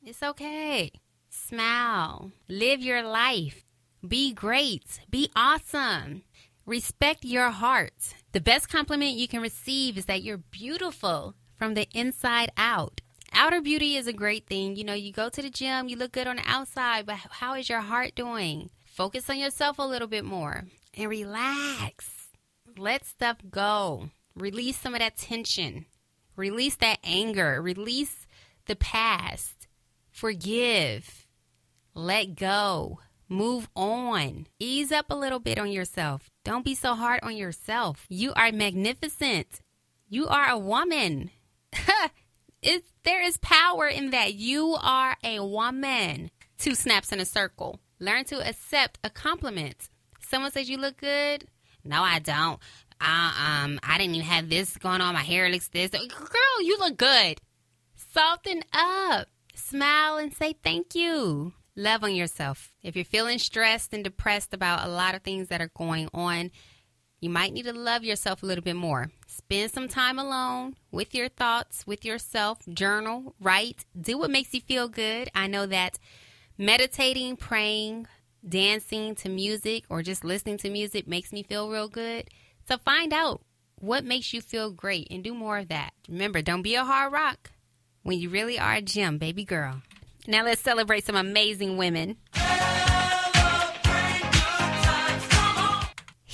[0.04, 0.92] It's okay.
[1.30, 2.32] Smile.
[2.48, 3.64] Live your life.
[4.08, 5.00] Be great.
[5.10, 6.24] Be awesome.
[6.66, 8.14] Respect your heart.
[8.34, 13.02] The best compliment you can receive is that you're beautiful from the inside out.
[13.40, 14.76] Outer beauty is a great thing.
[14.76, 17.54] You know, you go to the gym, you look good on the outside, but how
[17.54, 18.72] is your heart doing?
[18.84, 20.64] Focus on yourself a little bit more
[20.98, 22.30] and relax.
[22.80, 24.10] Let stuff go.
[24.36, 25.86] Release some of that tension.
[26.36, 27.62] Release that anger.
[27.62, 28.26] Release
[28.66, 29.68] the past.
[30.10, 31.28] Forgive.
[31.94, 33.02] Let go.
[33.30, 34.48] Move on.
[34.58, 36.32] Ease up a little bit on yourself.
[36.44, 38.08] Don't be so hard on yourself.
[38.10, 39.62] You are magnificent.
[40.10, 41.30] You are a woman.
[42.62, 44.34] it's, there is power in that.
[44.34, 46.32] You are a woman.
[46.58, 47.80] Two snaps in a circle.
[48.00, 49.90] Learn to accept a compliment.
[50.28, 51.48] Someone says you look good.
[51.84, 52.60] No, I don't.
[53.00, 53.32] Uh,
[53.64, 55.14] um, I didn't even have this going on.
[55.14, 55.92] My hair looks this.
[55.92, 57.40] Girl, you look good.
[58.14, 59.28] Soften up.
[59.56, 61.54] Smile and say thank you.
[61.76, 62.74] Love on yourself.
[62.82, 66.52] If you're feeling stressed and depressed about a lot of things that are going on,
[67.20, 69.12] you might need to love yourself a little bit more.
[69.50, 72.60] Spend some time alone with your thoughts, with yourself.
[72.68, 75.30] Journal, write, do what makes you feel good.
[75.34, 76.00] I know that
[76.58, 78.08] meditating, praying,
[78.46, 82.30] dancing to music, or just listening to music makes me feel real good.
[82.68, 83.40] So find out
[83.80, 85.94] what makes you feel great and do more of that.
[86.10, 87.52] Remember, don't be a hard rock
[88.04, 89.82] when you really are a gem, baby girl.
[90.28, 92.18] Now let's celebrate some amazing women.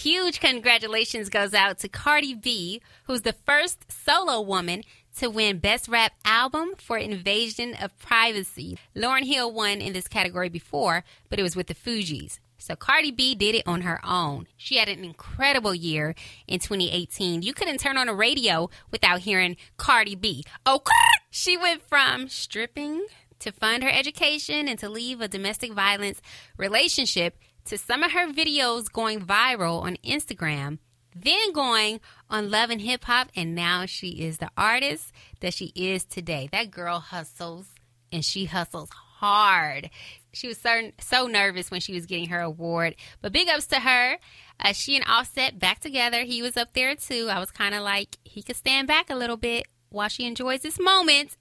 [0.03, 4.83] Huge congratulations goes out to Cardi B, who's the first solo woman
[5.15, 8.77] to win Best Rap Album for Invasion of Privacy.
[8.93, 12.39] Lauryn Hill won in this category before, but it was with the Fugees.
[12.57, 14.47] So Cardi B did it on her own.
[14.57, 16.15] She had an incredible year
[16.49, 17.41] in 2018.
[17.41, 20.43] You couldn't turn on a radio without hearing Cardi B.
[20.65, 20.81] Oh,
[21.29, 23.05] she went from stripping
[23.39, 26.21] to fund her education and to leave a domestic violence
[26.57, 30.79] relationship to some of her videos going viral on Instagram,
[31.15, 31.99] then going
[32.29, 35.11] on Love and Hip Hop, and now she is the artist
[35.41, 36.49] that she is today.
[36.51, 37.67] That girl hustles
[38.11, 39.89] and she hustles hard.
[40.33, 43.79] She was so, so nervous when she was getting her award, but big ups to
[43.79, 44.17] her.
[44.59, 46.23] Uh, she and Offset back together.
[46.23, 47.27] He was up there too.
[47.29, 50.61] I was kind of like, he could stand back a little bit while she enjoys
[50.61, 51.37] this moment,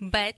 [0.00, 0.34] but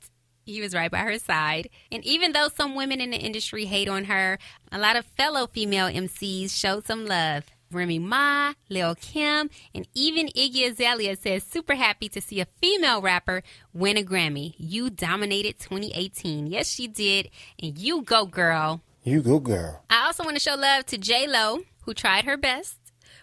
[0.51, 1.69] he was right by her side.
[1.91, 4.39] And even though some women in the industry hate on her,
[4.71, 7.45] a lot of fellow female MCs showed some love.
[7.73, 13.01] Remy Ma, Lil Kim, and even Iggy Azalea says super happy to see a female
[13.01, 13.43] rapper
[13.73, 14.55] win a Grammy.
[14.59, 16.49] You dominated 2018.
[16.49, 17.31] Yes, she did.
[17.63, 18.81] And you go, girl.
[19.05, 19.85] You go, girl.
[19.89, 22.77] I also want to show love to J Lo, who tried her best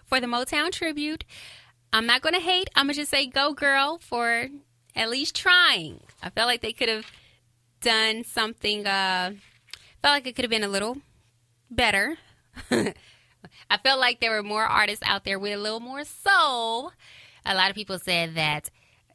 [0.06, 1.24] for the Motown tribute.
[1.92, 2.68] I'm not going to hate.
[2.74, 4.48] I'm going to just say go girl for
[4.96, 6.00] at least trying.
[6.22, 7.06] I felt like they could have
[7.80, 9.32] done something, uh,
[10.02, 10.98] felt like it could have been a little
[11.70, 12.16] better.
[12.70, 16.92] I felt like there were more artists out there with a little more soul.
[17.44, 18.70] A lot of people said that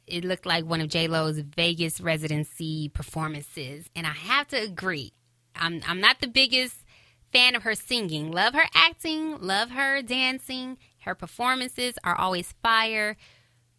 [0.06, 5.12] it looked like one of J Lo's Vegas residency performances, and I have to agree.
[5.54, 6.84] I'm I'm not the biggest
[7.32, 8.30] fan of her singing.
[8.30, 10.78] Love her acting, love her dancing.
[11.00, 13.16] Her performances are always fire.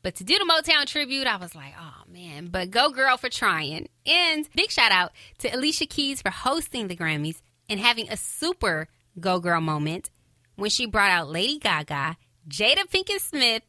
[0.06, 3.28] But to do the Motown tribute, I was like, oh man, but go girl for
[3.28, 3.89] trying.
[4.06, 8.88] And big shout out to Alicia Keys for hosting the Grammys and having a super
[9.20, 10.12] go girl moment
[10.58, 13.64] when she brought out Lady Gaga, Jada Pinkett Smith,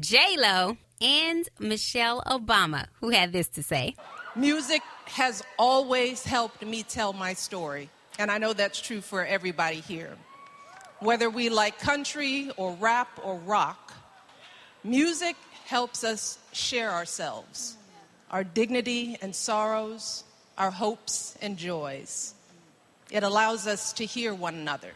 [0.00, 3.94] J Lo, and Michelle Obama, who had this to say.
[4.34, 9.80] Music has always helped me tell my story, and I know that's true for everybody
[9.80, 10.16] here.
[11.00, 13.92] Whether we like country or rap or rock,
[14.84, 15.36] music
[15.72, 17.78] helps us share ourselves,
[18.30, 20.22] our dignity and sorrows,
[20.58, 22.34] our hopes and joys.
[23.10, 24.92] It allows us to hear one another,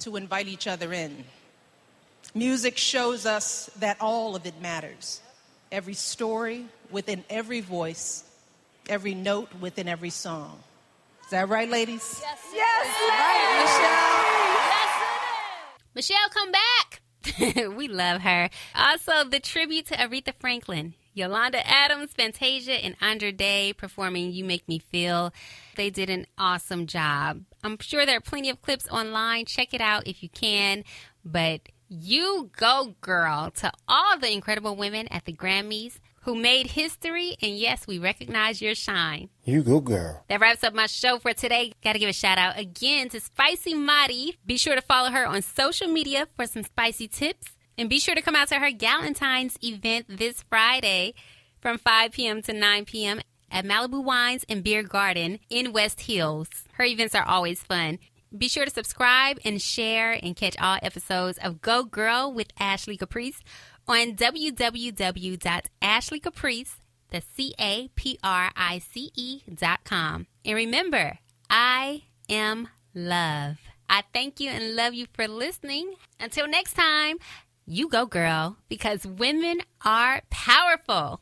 [0.00, 1.24] to invite each other in.
[2.34, 5.20] Music shows us that all of it matters.
[5.70, 8.24] Every story within every voice,
[8.88, 10.58] every note within every song.
[11.24, 12.18] Is that right, ladies?
[12.22, 13.20] Yes, yes, yes ladies.
[13.20, 14.14] Right, Michelle.
[14.72, 17.02] Yes, Michelle, come back.
[17.76, 18.50] we love her.
[18.74, 20.94] Also, the tribute to Aretha Franklin.
[21.14, 25.32] Yolanda Adams, Fantasia, and Andra Day performing You Make Me Feel.
[25.76, 27.42] They did an awesome job.
[27.62, 29.44] I'm sure there are plenty of clips online.
[29.44, 30.84] Check it out if you can.
[31.22, 37.36] But you go, girl, to all the incredible women at the Grammys who made history.
[37.42, 39.28] And yes, we recognize your shine.
[39.44, 40.24] You go, girl.
[40.28, 41.72] That wraps up my show for today.
[41.82, 44.38] Got to give a shout out again to Spicy Mari.
[44.46, 47.48] Be sure to follow her on social media for some spicy tips.
[47.76, 51.14] And be sure to come out to her Galentine's event this Friday
[51.60, 52.42] from 5 p.m.
[52.42, 53.20] to 9 p.m.
[53.50, 56.48] at Malibu Wines and Beer Garden in West Hills.
[56.74, 57.98] Her events are always fun.
[58.36, 62.96] Be sure to subscribe and share and catch all episodes of Go Girl with Ashley
[62.96, 63.42] Caprice
[63.92, 66.76] on www.ashleycaprice,
[67.36, 70.26] C-A-P-R-I-C-E dot com.
[70.44, 71.18] And remember,
[71.50, 73.56] I am love.
[73.88, 75.92] I thank you and love you for listening.
[76.18, 77.18] Until next time,
[77.66, 81.20] you go, girl, because women are powerful.